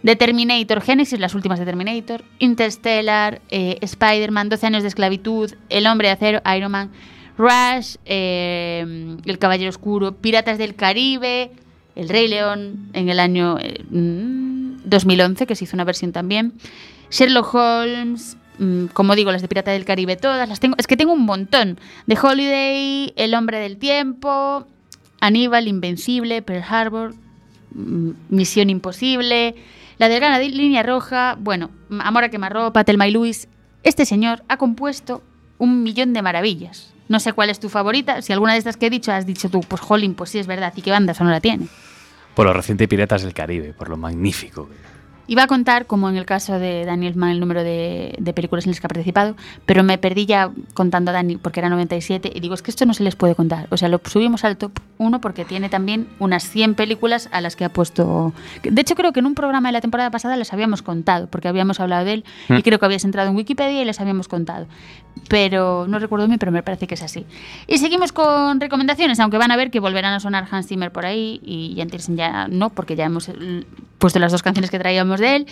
[0.03, 5.87] de Terminator Genesis, las últimas de Terminator, Interstellar, eh, Spider-Man, 12 años de esclavitud, El
[5.87, 6.91] hombre de acero, Iron Man,
[7.39, 11.49] Rush, eh, El Caballero Oscuro, Piratas del Caribe,
[11.95, 13.57] El Rey León en el año
[13.89, 14.44] mm,
[14.85, 16.53] 2011, que se hizo una versión también,
[17.09, 20.75] Sherlock Holmes, mm, como digo, las de Pirata del Caribe, todas las tengo.
[20.77, 21.79] Es que tengo un montón.
[22.07, 24.67] The Holiday, El Hombre del Tiempo,
[25.21, 27.15] Aníbal, Invencible, Pearl Harbor,
[27.73, 29.55] mm, Misión Imposible,
[29.97, 33.47] La Delgada Línea Roja, bueno, Amor a Quemarropa, Telma y Luis.
[33.83, 35.23] Este señor ha compuesto
[35.57, 36.93] un millón de maravillas.
[37.07, 38.21] No sé cuál es tu favorita.
[38.21, 40.47] Si alguna de estas que he dicho has dicho tú, pues jolín, pues sí es
[40.47, 40.73] verdad.
[40.75, 41.67] ¿Y qué banda sonora tiene?
[42.35, 44.69] Por lo reciente Piratas del Caribe, por lo magnífico.
[45.27, 48.65] Iba a contar, como en el caso de Daniel Mann, el número de, de películas
[48.65, 49.35] en las que ha participado,
[49.65, 52.85] pero me perdí ya contando a Dani porque era 97 y digo, es que esto
[52.85, 53.67] no se les puede contar.
[53.71, 57.55] O sea, lo subimos al top 1 porque tiene también unas 100 películas a las
[57.55, 58.33] que ha puesto...
[58.63, 61.47] De hecho, creo que en un programa de la temporada pasada les habíamos contado, porque
[61.47, 64.67] habíamos hablado de él y creo que habías entrado en Wikipedia y les habíamos contado.
[65.29, 67.25] Pero no recuerdo bien, pero me parece que es así.
[67.67, 71.05] Y seguimos con recomendaciones, aunque van a ver que volverán a sonar Hans Zimmer por
[71.05, 73.63] ahí y Jan Tiersen ya no, porque ya hemos eh,
[73.97, 75.47] puesto las dos canciones que traíamos de él.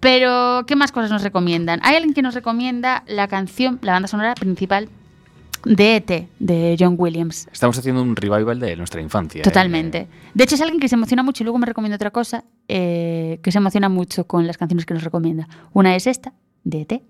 [0.00, 1.80] Pero, ¿qué más cosas nos recomiendan?
[1.82, 4.88] Hay alguien que nos recomienda la canción, la banda sonora principal
[5.64, 7.46] de E.T., de John Williams.
[7.52, 9.40] Estamos haciendo un revival de nuestra infancia.
[9.40, 9.44] ¿eh?
[9.44, 10.08] Totalmente.
[10.32, 13.40] De hecho, es alguien que se emociona mucho y luego me recomienda otra cosa, eh,
[13.42, 15.48] que se emociona mucho con las canciones que nos recomienda.
[15.74, 16.32] Una es esta,
[16.64, 17.02] de E.T.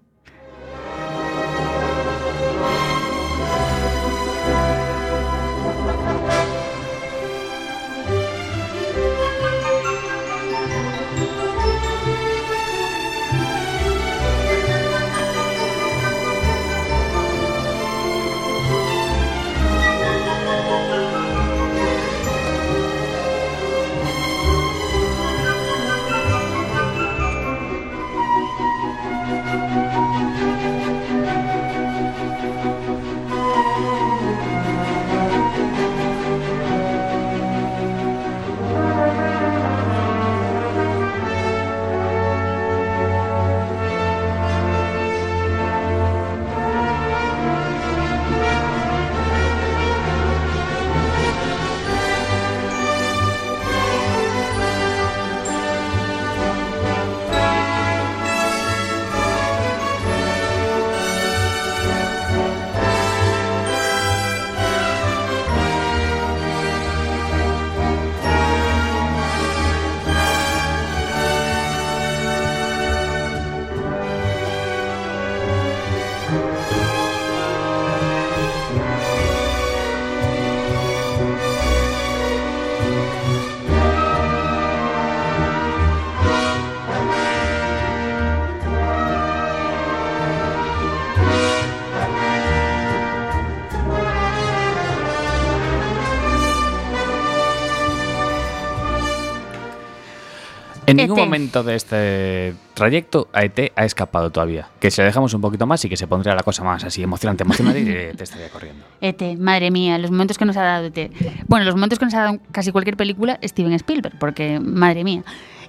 [101.11, 104.69] ningún momento de este trayecto a ET ha escapado todavía.
[104.81, 107.03] Que si le dejamos un poquito más y que se pondría la cosa más así
[107.03, 108.85] emocionante, emocionante y te estaría corriendo.
[109.01, 111.11] E.T., madre mía, los momentos que nos ha dado E.T.
[111.47, 115.25] Bueno, los momentos que nos ha dado casi cualquier película, Steven Spielberg, porque madre mía.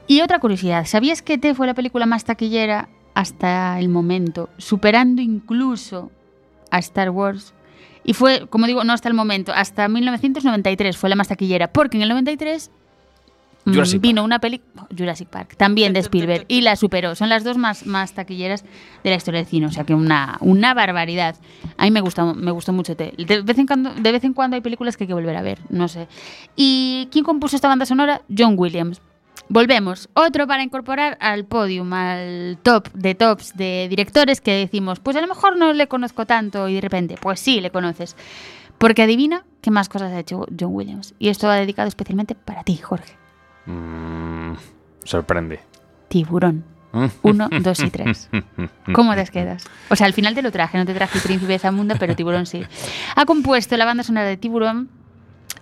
[0.07, 1.55] Y otra curiosidad, ¿sabías que E.T.
[1.55, 6.11] fue la película más taquillera hasta el momento, superando incluso
[6.69, 7.53] a Star Wars?
[8.03, 11.97] Y fue, como digo, no hasta el momento, hasta 1993 fue la más taquillera, porque
[11.97, 12.80] en el 93 mm,
[13.65, 17.15] Jurassic vino una película, Jurassic Park, también de Spielberg, y la superó.
[17.15, 18.63] Son las dos más, más taquilleras
[19.03, 21.35] de la historia del cine, o sea que una, una barbaridad.
[21.77, 22.95] A mí me gusta, me gustó mucho.
[22.95, 25.41] De vez, en cuando, de vez en cuando hay películas que hay que volver a
[25.41, 26.07] ver, no sé.
[26.55, 28.21] ¿Y quién compuso esta banda sonora?
[28.35, 29.01] John Williams.
[29.47, 30.09] Volvemos.
[30.13, 35.21] Otro para incorporar al podium, al top de tops de directores que decimos, pues a
[35.21, 38.15] lo mejor no le conozco tanto y de repente, pues sí, le conoces.
[38.77, 41.13] Porque adivina qué más cosas ha hecho John Williams.
[41.19, 43.20] Y esto va dedicado especialmente para ti, Jorge.
[43.65, 44.53] Mm,
[45.03, 45.59] sorprende.
[46.07, 46.65] Tiburón.
[47.21, 48.29] Uno, dos y tres.
[48.93, 49.63] ¿Cómo te quedas?
[49.89, 52.15] O sea, al final te lo traje, no te traje el príncipe de Zamunda, pero
[52.15, 52.63] Tiburón sí.
[53.15, 54.89] Ha compuesto la banda sonora de Tiburón,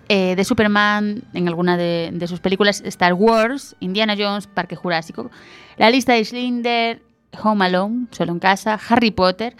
[0.08, 5.30] eh, de Superman, en alguna de, de sus películas, Star Wars, Indiana Jones, Parque Jurásico,
[5.76, 7.02] La lista de Schindler,
[7.42, 9.54] Home Alone, Solo en casa, Harry Potter.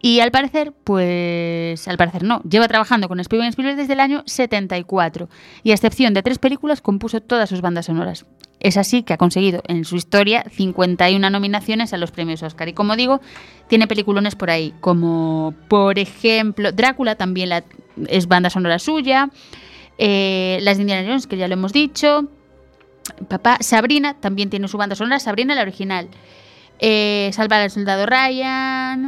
[0.00, 4.22] Y al parecer, pues al parecer no, lleva trabajando con Steven Spielberg desde el año
[4.26, 5.28] 74
[5.64, 8.24] y a excepción de tres películas compuso todas sus bandas sonoras.
[8.60, 12.68] Es así que ha conseguido en su historia 51 nominaciones a los premios Oscar.
[12.68, 13.20] Y como digo,
[13.68, 17.50] tiene peliculones por ahí, como por ejemplo Drácula también
[18.08, 19.30] es banda sonora suya,
[19.98, 22.28] eh, las Indiana Jones, que ya lo hemos dicho,
[23.28, 26.08] Papá, Sabrina también tiene su banda sonora, Sabrina la original.
[26.80, 29.02] Eh, Salvar al soldado Ryan,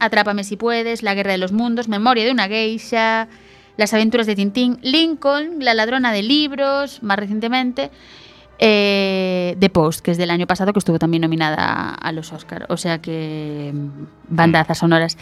[0.00, 3.28] Atrápame si puedes, La guerra de los mundos, Memoria de una geisha,
[3.76, 7.90] Las aventuras de Tintín, Lincoln, La ladrona de libros, más recientemente,
[8.58, 12.66] eh, The Post, que es del año pasado, que estuvo también nominada a los Oscar.
[12.68, 13.88] O sea que mm,
[14.28, 15.16] bandazas sonoras.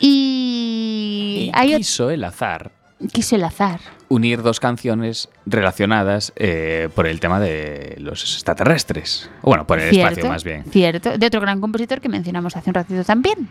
[0.00, 2.72] Y, Y hay quiso el azar
[3.12, 3.80] quiso el azar.
[4.08, 9.30] unir dos canciones relacionadas eh, por el tema de los extraterrestres.
[9.42, 10.64] O bueno, por el espacio más bien.
[10.70, 13.48] Cierto, de otro gran compositor que mencionamos hace un ratito también.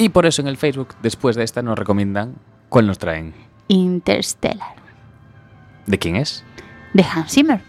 [0.00, 2.36] Y por eso en el Facebook, después de esta, nos recomiendan
[2.68, 3.34] cuál nos traen.
[3.66, 4.76] Interstellar.
[5.86, 6.44] ¿De quién es?
[6.94, 7.60] De Hans Zimmer.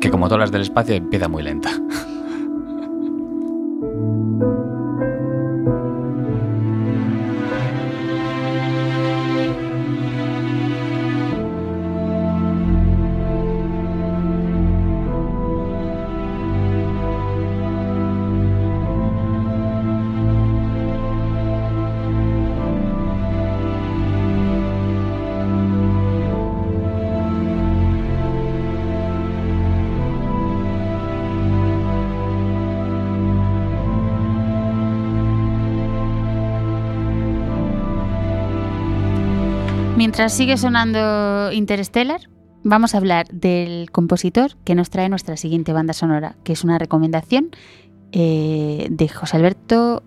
[0.00, 1.70] Que como todas las del espacio empieza muy lenta.
[40.20, 42.20] Mientras sigue sonando Interstellar,
[42.62, 46.78] vamos a hablar del compositor que nos trae nuestra siguiente banda sonora, que es una
[46.78, 47.48] recomendación
[48.12, 50.02] eh, de José Alberto,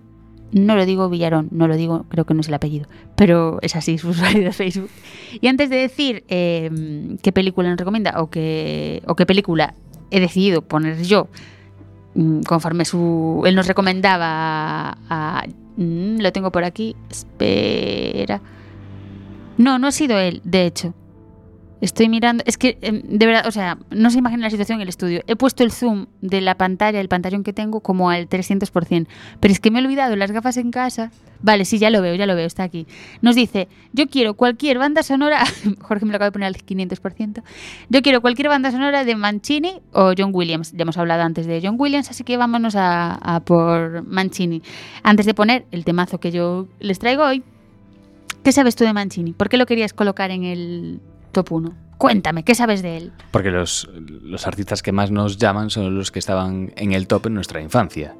[0.51, 3.76] no lo digo Villarón, no lo digo, creo que no es el apellido, pero es
[3.76, 4.91] así su usuario de Facebook.
[5.41, 6.70] Y antes de decir eh,
[7.24, 9.74] qué película nos recomienda o qué, película
[10.11, 11.28] he decidido poner yo,
[12.14, 15.43] mm, conforme su, él nos recomendaba a-
[15.78, 18.41] mm, lo tengo por aquí, espera.
[19.57, 20.93] No, no ha sido él, de hecho.
[21.83, 22.45] Estoy mirando.
[22.47, 25.21] Es que, em, de verdad, o sea, no se imagina la situación en el estudio.
[25.27, 29.09] He puesto el zoom de la pantalla, el pantallón que tengo, como al 300%.
[29.41, 31.11] Pero es que me he olvidado las gafas en casa.
[31.41, 32.87] Vale, sí, ya lo veo, ya lo veo, está aquí.
[33.21, 35.43] Nos dice: Yo quiero cualquier banda sonora.
[35.81, 37.43] Jorge me lo acaba de poner al 500%.
[37.89, 40.71] Yo quiero cualquier banda sonora de Mancini o John Williams.
[40.71, 44.63] Ya hemos hablado antes de John Williams, así que vámonos a, a por Mancini.
[45.03, 47.43] Antes de poner el temazo que yo les traigo hoy,
[48.43, 49.33] ¿Qué sabes tú de Mancini?
[49.33, 50.99] ¿Por qué lo querías colocar en el
[51.31, 51.73] top 1?
[51.97, 53.11] Cuéntame, ¿qué sabes de él?
[53.31, 57.27] Porque los, los artistas que más nos llaman son los que estaban en el top
[57.27, 58.15] en nuestra infancia.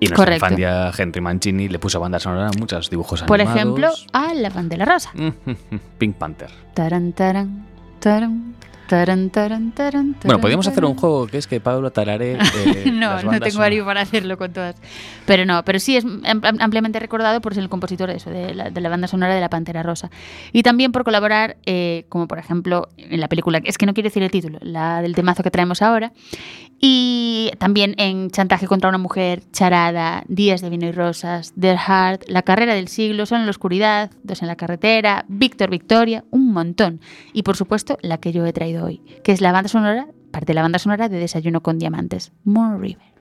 [0.00, 0.46] Y en nuestra Correcto.
[0.46, 3.56] infancia, Henry Mancini le puso banda sonora a muchos dibujos Por animados.
[3.60, 5.12] ejemplo, a La Bandera Rosa.
[5.98, 6.50] Pink Panther.
[6.74, 7.64] Taran, taran,
[8.00, 8.54] taran,
[8.92, 12.32] taran, taran, taran, Bueno, podríamos hacer un juego que es que Pablo tarare.
[12.32, 13.84] eh, no, no tengo sonoras.
[13.86, 14.76] para hacerlo con todas.
[15.24, 18.28] Pero no, pero sí es am- am- ampliamente recordado por ser el compositor de eso,
[18.28, 20.10] de la, de la banda sonora de La Pantera Rosa.
[20.52, 24.08] Y también por colaborar, eh, como por ejemplo en la película, es que no quiero
[24.08, 26.12] decir el título, la del temazo que traemos ahora.
[26.84, 32.24] Y también en Chantaje contra una mujer, Charada, Días de vino y rosas, The Heart,
[32.26, 36.52] La carrera del siglo, Son en la oscuridad, Dos en la carretera, Víctor Victoria, un
[36.52, 37.00] montón.
[37.32, 40.48] Y por supuesto, la que yo he traído hoy, que es la banda sonora, parte
[40.48, 43.11] de la banda sonora de Desayuno con Diamantes, Moon River.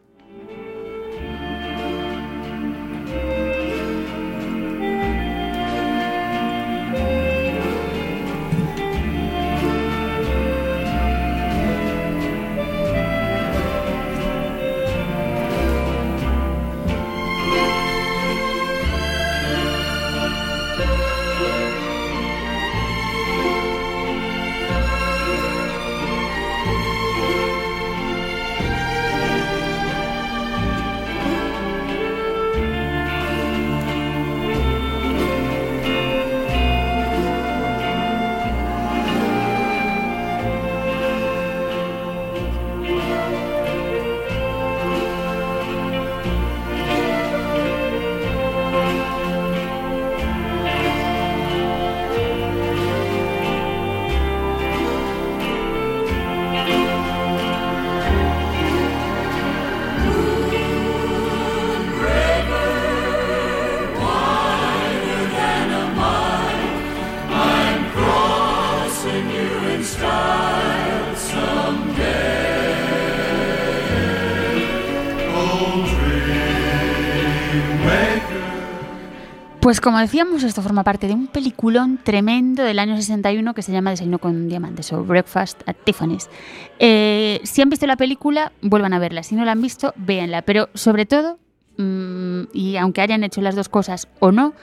[79.72, 83.72] Pues como decíamos, esto forma parte de un peliculón tremendo del año 61 que se
[83.72, 86.30] llama Desayuno con Diamantes o Breakfast at Tiffany's.
[86.78, 89.24] Eh, si han visto la película, vuelvan a verla.
[89.24, 90.42] Si no la han visto, véanla.
[90.42, 91.40] Pero sobre todo,
[91.78, 94.54] mm, y aunque hayan hecho las dos cosas o no,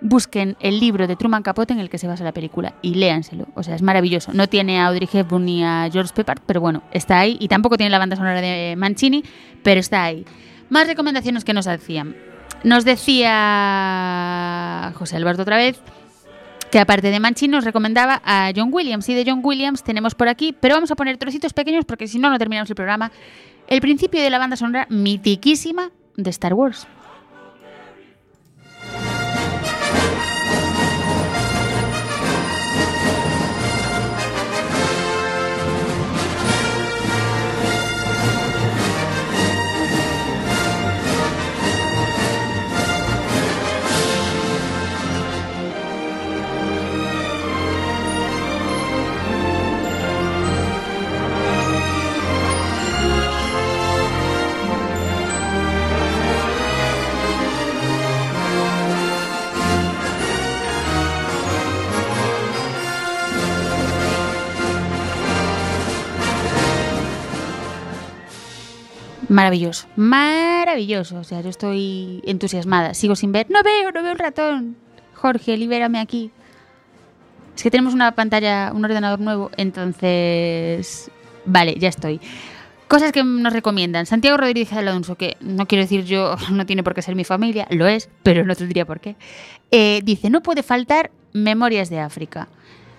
[0.00, 3.48] busquen el libro de Truman Capote en el que se basa la película y léanselo.
[3.56, 4.32] O sea, es maravilloso.
[4.32, 7.36] No tiene a Audrey Hepburn ni a George Peppard, pero bueno, está ahí.
[7.40, 9.22] Y tampoco tiene la banda sonora de Mancini,
[9.62, 10.24] pero está ahí.
[10.70, 12.16] Más recomendaciones que nos hacían.
[12.64, 13.32] Nos decía
[14.94, 15.80] José Alberto otra vez
[16.70, 19.08] que aparte de Mancini nos recomendaba a John Williams.
[19.08, 22.18] Y de John Williams tenemos por aquí, pero vamos a poner trocitos pequeños porque si
[22.18, 23.12] no, no terminamos el programa.
[23.68, 26.86] El principio de la banda sonora mitiquísima de Star Wars.
[69.36, 71.18] Maravilloso, maravilloso.
[71.18, 72.94] O sea, yo estoy entusiasmada.
[72.94, 73.46] Sigo sin ver.
[73.50, 74.76] No veo, no veo el ratón.
[75.12, 76.30] Jorge, libérame aquí.
[77.54, 81.10] Es que tenemos una pantalla, un ordenador nuevo, entonces...
[81.44, 82.18] Vale, ya estoy.
[82.88, 84.06] Cosas que nos recomiendan.
[84.06, 87.66] Santiago Rodríguez Alonso, que no quiero decir yo, no tiene por qué ser mi familia,
[87.68, 89.16] lo es, pero no te diría por qué.
[89.70, 92.48] Eh, dice, no puede faltar Memorias de África.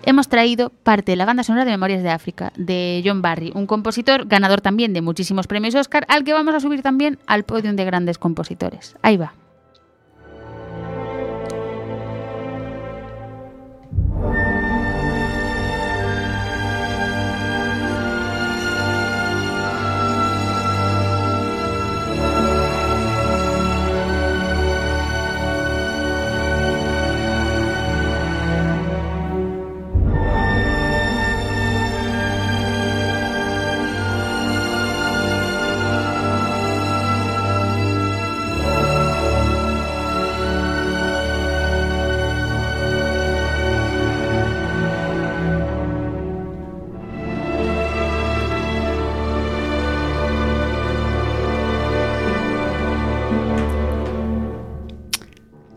[0.08, 3.66] Hemos traído parte de la banda sonora de Memorias de África, de John Barry, un
[3.66, 7.74] compositor ganador también de muchísimos premios Oscar, al que vamos a subir también al podio
[7.74, 8.96] de grandes compositores.
[9.02, 9.34] Ahí va.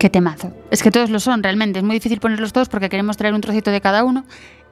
[0.02, 0.50] Qué temazo.
[0.72, 1.78] Es que todos lo son, realmente.
[1.78, 4.24] Es muy difícil ponerlos todos porque queremos traer un trocito de cada uno.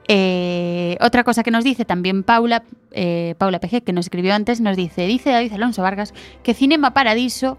[0.09, 4.59] Eh, otra cosa que nos dice también Paula, eh, Paula PG, que nos escribió antes,
[4.59, 6.13] nos dice, dice David Alonso Vargas,
[6.43, 7.57] que Cinema Paradiso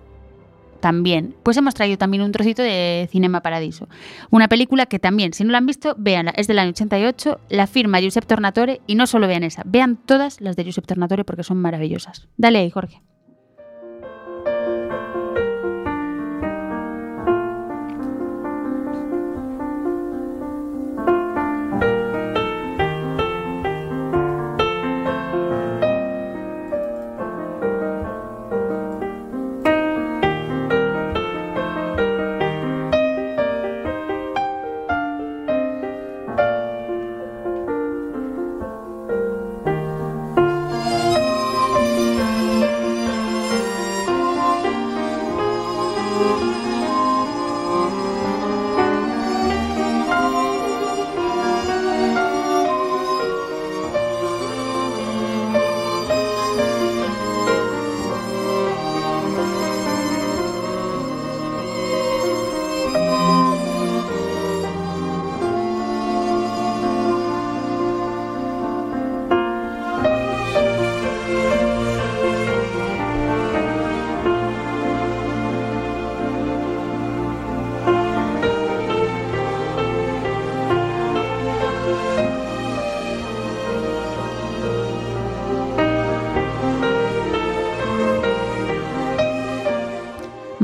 [0.80, 1.34] también.
[1.42, 3.88] Pues hemos traído también un trocito de Cinema Paradiso.
[4.28, 6.34] Una película que también, si no la han visto, véanla.
[6.36, 10.42] Es del año 88, la firma Giuseppe Tornatore y no solo vean esa, vean todas
[10.42, 12.28] las de Giuseppe Tornatore porque son maravillosas.
[12.36, 13.00] Dale ahí, Jorge.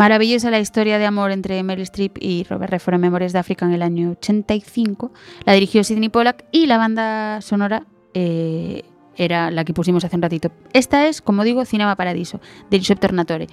[0.08, 3.66] Maravillosa la historia de amor entre Meryl Streep y Robert Redford en Memorias de África
[3.66, 5.12] en el año 85.
[5.44, 7.84] La dirigió Sidney Pollack y la banda sonora
[8.14, 8.84] eh,
[9.18, 10.50] era la que pusimos hace un ratito.
[10.72, 12.40] Esta es, como digo, Cinema Paradiso,
[12.70, 13.48] de Giuseppe Tornatore.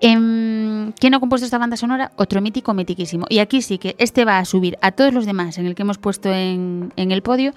[0.00, 2.10] Em, ¿Quién ha compuesto esta banda sonora?
[2.16, 3.26] Otro mítico, mitiquísimo.
[3.28, 5.82] Y aquí sí que este va a subir a todos los demás en el que
[5.82, 7.52] hemos puesto en, en el podio.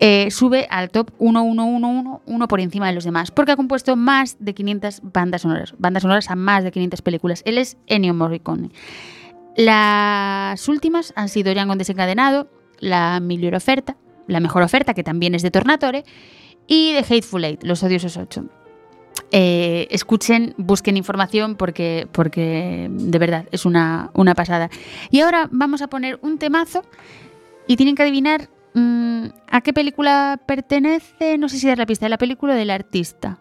[0.00, 4.36] Eh, sube al top 1111, uno por encima de los demás, porque ha compuesto más
[4.38, 7.42] de 500 bandas sonoras, bandas sonoras a más de 500 películas.
[7.44, 8.70] Él es Ennio Morricone.
[9.56, 13.96] Las últimas han sido Django desencadenado, la mejor oferta,
[14.28, 16.04] la mejor oferta, que también es de Tornatore,
[16.68, 18.44] y The Hateful Eight, Los Odiosos 8.
[19.32, 24.70] Eh, escuchen, busquen información porque, porque de verdad es una, una pasada.
[25.10, 26.84] Y ahora vamos a poner un temazo
[27.66, 32.10] y tienen que adivinar a qué película pertenece, no sé si dar la pista de
[32.10, 33.38] la película o del artista.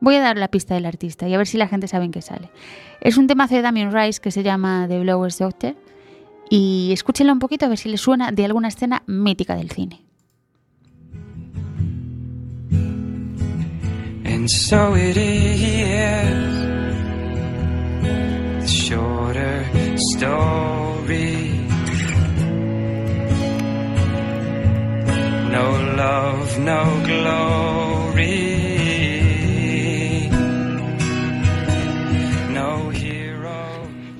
[0.00, 2.12] Voy a dar la pista del artista y a ver si la gente sabe en
[2.12, 2.50] qué sale.
[3.00, 5.74] Es un temazo de Damien Rice que se llama The Blowers Doctor
[6.50, 10.04] y escúchenlo un poquito a ver si les suena de alguna escena mítica del cine.
[14.24, 16.58] And so it is.
[25.58, 25.64] No
[25.96, 28.68] love, no glory.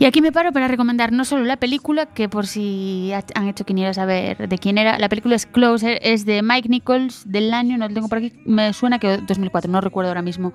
[0.00, 3.48] Y aquí me paro para recomendar no solo la película, que por si ha- han
[3.48, 7.52] hecho quiniela saber de quién era, la película es Closer, es de Mike Nichols del
[7.52, 10.52] año, no lo tengo por aquí, me suena que 2004, no recuerdo ahora mismo.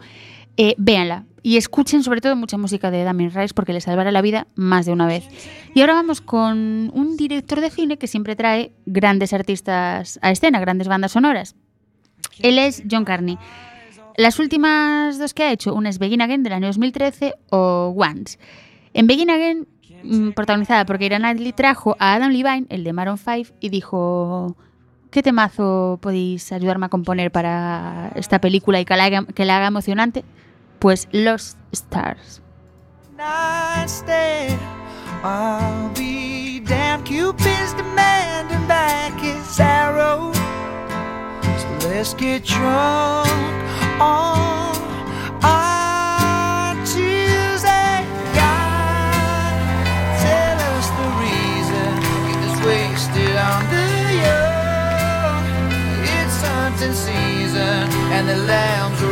[0.58, 4.22] Eh, véanla y escuchen sobre todo mucha música de Damien Rice porque les salvará la
[4.22, 5.28] vida más de una vez.
[5.76, 10.60] Y ahora vamos con un director de cine que siempre trae grandes artistas a escena,
[10.62, 11.56] grandes bandas sonoras.
[12.40, 13.38] Él es John Carney.
[14.16, 18.38] Las últimas dos que ha hecho, una es Begin Again del año 2013 o Once.
[18.94, 19.68] En Begin Again,
[20.04, 24.56] mm, protagonizada por Keira Knightley, trajo a Adam Levine, el de Maroon 5, y dijo,
[25.14, 30.26] ¿qué temazo podéis ayudarme a componer para esta película y que la haga, emocionante?
[30.80, 32.42] Pues Los Stars.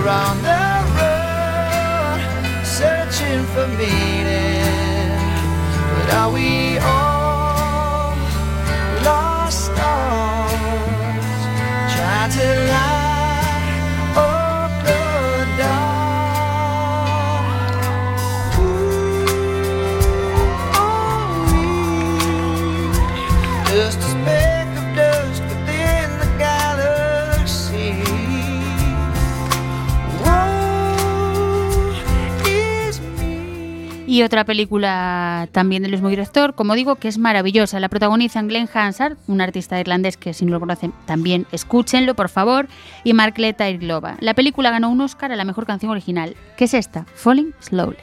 [0.08, 0.64] On the
[0.97, 2.20] run
[2.66, 5.20] searching for meaning.
[5.93, 8.16] But are we all
[9.04, 11.26] lost stars
[11.93, 13.01] trying to light
[34.12, 37.80] Y otra película también del mismo director, como digo, que es maravillosa.
[37.80, 42.28] La protagonizan Glenn Hansard, un artista irlandés que si no lo conocen también escúchenlo, por
[42.28, 42.68] favor,
[43.05, 44.18] y Mark Leta Irglova.
[44.20, 47.95] La película ganó un Oscar a la mejor canción original, que es esta, Falling Slowly.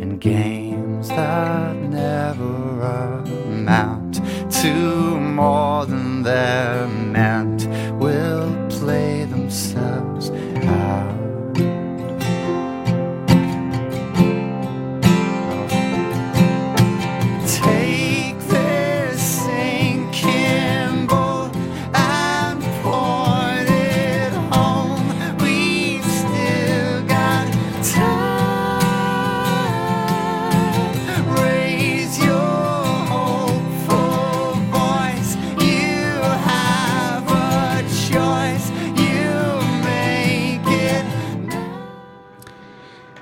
[0.00, 2.82] and games that never
[3.48, 4.20] amount
[4.62, 7.66] to more than they're meant
[7.98, 10.05] will play themselves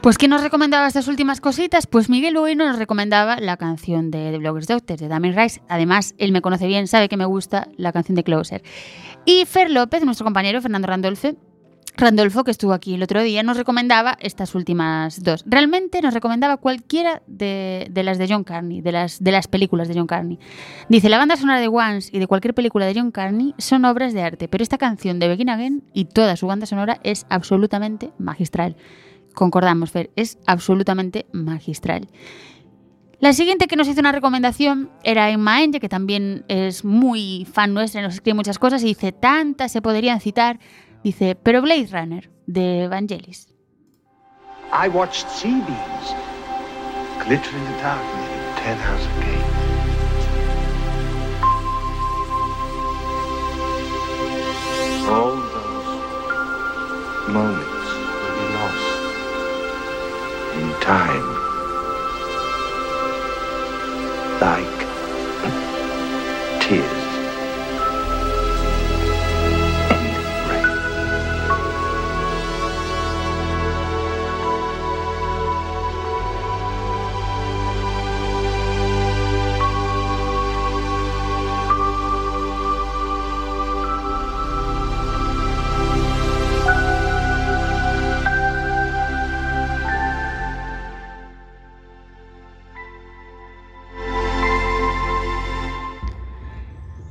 [0.04, 1.86] Pues ¿quién nos recomendaba estas últimas cositas?
[1.86, 5.62] Pues Miguel hoy nos recomendaba la canción de The Bloggers Doctors, de Damien Rice.
[5.66, 8.62] Además, él me conoce bien, sabe que me gusta la canción de Closer.
[9.24, 11.30] Y Fer López, nuestro compañero Fernando Randolfo,
[11.96, 15.42] Randolfo, que estuvo aquí el otro día, nos recomendaba estas últimas dos.
[15.46, 19.88] Realmente nos recomendaba cualquiera de, de las de John Carney, de las, de las películas
[19.88, 20.38] de John Carney.
[20.90, 24.12] Dice, la banda sonora de Once y de cualquier película de John Carney son obras
[24.12, 28.10] de arte, pero esta canción de Begin Again y toda su banda sonora es absolutamente
[28.18, 28.76] magistral.
[29.34, 32.08] Concordamos, Fer, es absolutamente magistral.
[33.20, 37.72] La siguiente que nos hizo una recomendación era Emma Enge, que también es muy fan
[37.72, 40.58] nuestra, nos escribe muchas cosas y dice, tantas se podrían citar.
[41.02, 43.48] Dice, pero Blade Runner, de Vangelis.
[44.72, 46.14] I watched sea beams
[47.24, 49.44] glitter in the dark near Ten House Gate.
[55.08, 55.88] All those
[57.32, 57.73] moments
[60.84, 61.24] time.
[64.38, 64.78] Like
[66.60, 66.93] tears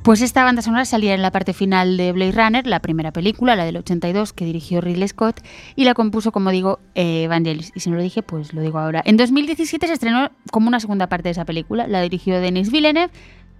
[0.04, 3.56] Pues esta banda sonora salía en la parte final de Blade Runner, la primera película,
[3.56, 5.40] la del 82, que dirigió Ridley Scott,
[5.76, 7.72] y la compuso, como digo, eh, Vangelis.
[7.74, 9.00] Y si no lo dije, pues lo digo ahora.
[9.06, 13.10] En 2017 se estrenó como una segunda parte de esa película, la dirigió Denis Villeneuve,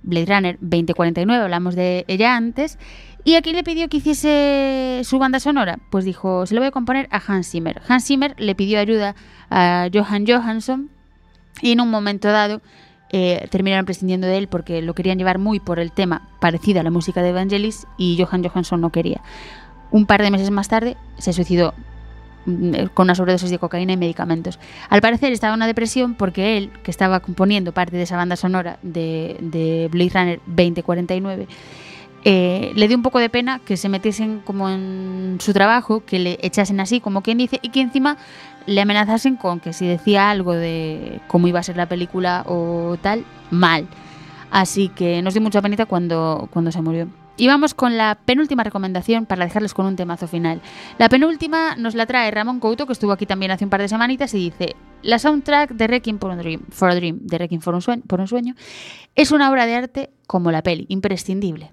[0.02, 2.78] Blade Runner 2049, hablamos de ella antes.
[3.24, 5.78] ¿Y a quién le pidió que hiciese su banda sonora?
[5.90, 7.80] Pues dijo, se lo voy a componer a Hans Zimmer.
[7.88, 9.14] Hans Zimmer le pidió ayuda
[9.48, 10.90] a Johan Johansson
[11.62, 12.60] y en un momento dado
[13.10, 16.82] eh, terminaron prescindiendo de él porque lo querían llevar muy por el tema parecido a
[16.82, 19.20] la música de Evangelis y Johan Johansson no quería.
[19.90, 21.74] Un par de meses más tarde se suicidó
[22.46, 24.58] mm, con una sobredosis de cocaína y medicamentos.
[24.88, 28.36] Al parecer estaba en una depresión porque él, que estaba componiendo parte de esa banda
[28.36, 31.46] sonora de, de Blade Runner 2049,
[32.26, 36.18] eh, le dio un poco de pena que se metiesen como en su trabajo, que
[36.18, 38.16] le echasen así, como quien dice, y que encima
[38.66, 42.96] le amenazasen con que si decía algo de cómo iba a ser la película o
[43.00, 43.86] tal, mal.
[44.50, 47.08] Así que nos dio mucha penita cuando, cuando se murió.
[47.36, 50.60] Y vamos con la penúltima recomendación para dejarles con un temazo final.
[50.98, 53.88] La penúltima nos la trae Ramón Couto, que estuvo aquí también hace un par de
[53.88, 57.60] semanitas, y dice: La soundtrack de Requiem for a Dream, for a Dream de Requiem
[57.60, 58.54] for un, sueño, por un sueño
[59.16, 61.72] es una obra de arte como la peli, imprescindible.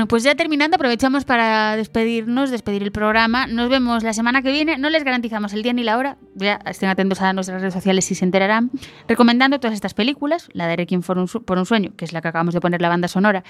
[0.00, 3.46] Bueno, pues ya terminando, aprovechamos para despedirnos, despedir el programa.
[3.46, 4.78] Nos vemos la semana que viene.
[4.78, 6.16] No les garantizamos el día ni la hora.
[6.36, 8.70] Ya estén atentos a nuestras redes sociales si se enterarán.
[9.08, 12.22] Recomendando todas estas películas, la de Requiem for un, por un sueño, que es la
[12.22, 13.44] que acabamos de poner la banda sonora.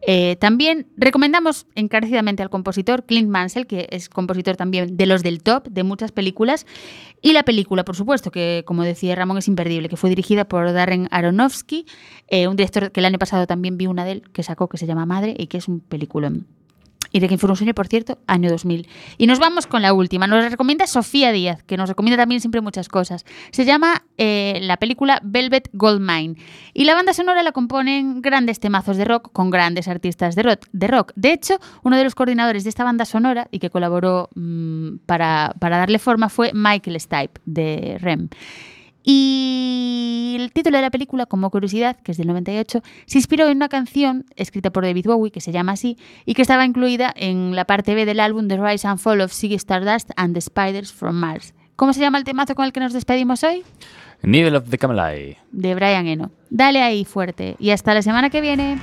[0.00, 5.42] Eh, también recomendamos encarecidamente al compositor Clint Mansell, que es compositor también de los del
[5.42, 6.66] top, de muchas películas.
[7.26, 10.72] Y la película, por supuesto, que como decía Ramón es imperdible, que fue dirigida por
[10.72, 11.84] Darren Aronofsky,
[12.28, 14.78] eh, un director que el año pasado también vi una de él que sacó que
[14.78, 16.46] se llama Madre y que es un peliculón.
[17.12, 18.88] Y de quien fue un sueño, por cierto, año 2000.
[19.18, 20.26] Y nos vamos con la última.
[20.26, 23.24] Nos la recomienda Sofía Díaz, que nos recomienda también siempre muchas cosas.
[23.50, 26.36] Se llama eh, la película Velvet Goldmine.
[26.74, 30.66] Y la banda sonora la componen grandes temazos de rock con grandes artistas de rock.
[30.72, 31.12] De, rock.
[31.16, 35.54] de hecho, uno de los coordinadores de esta banda sonora y que colaboró mm, para,
[35.58, 38.28] para darle forma fue Michael Stipe de REM.
[39.08, 43.58] Y el título de la película, como curiosidad, que es del 98, se inspiró en
[43.58, 47.54] una canción escrita por David Bowie, que se llama así, y que estaba incluida en
[47.54, 50.92] la parte B del álbum The Rise and Fall of Ziggy Stardust and the Spiders
[50.92, 51.54] from Mars.
[51.76, 53.62] ¿Cómo se llama el temazo con el que nos despedimos hoy?
[54.22, 55.36] Needle of the Camelot.
[55.52, 56.32] De Brian Eno.
[56.50, 57.54] Dale ahí fuerte.
[57.60, 58.78] Y hasta la semana que viene.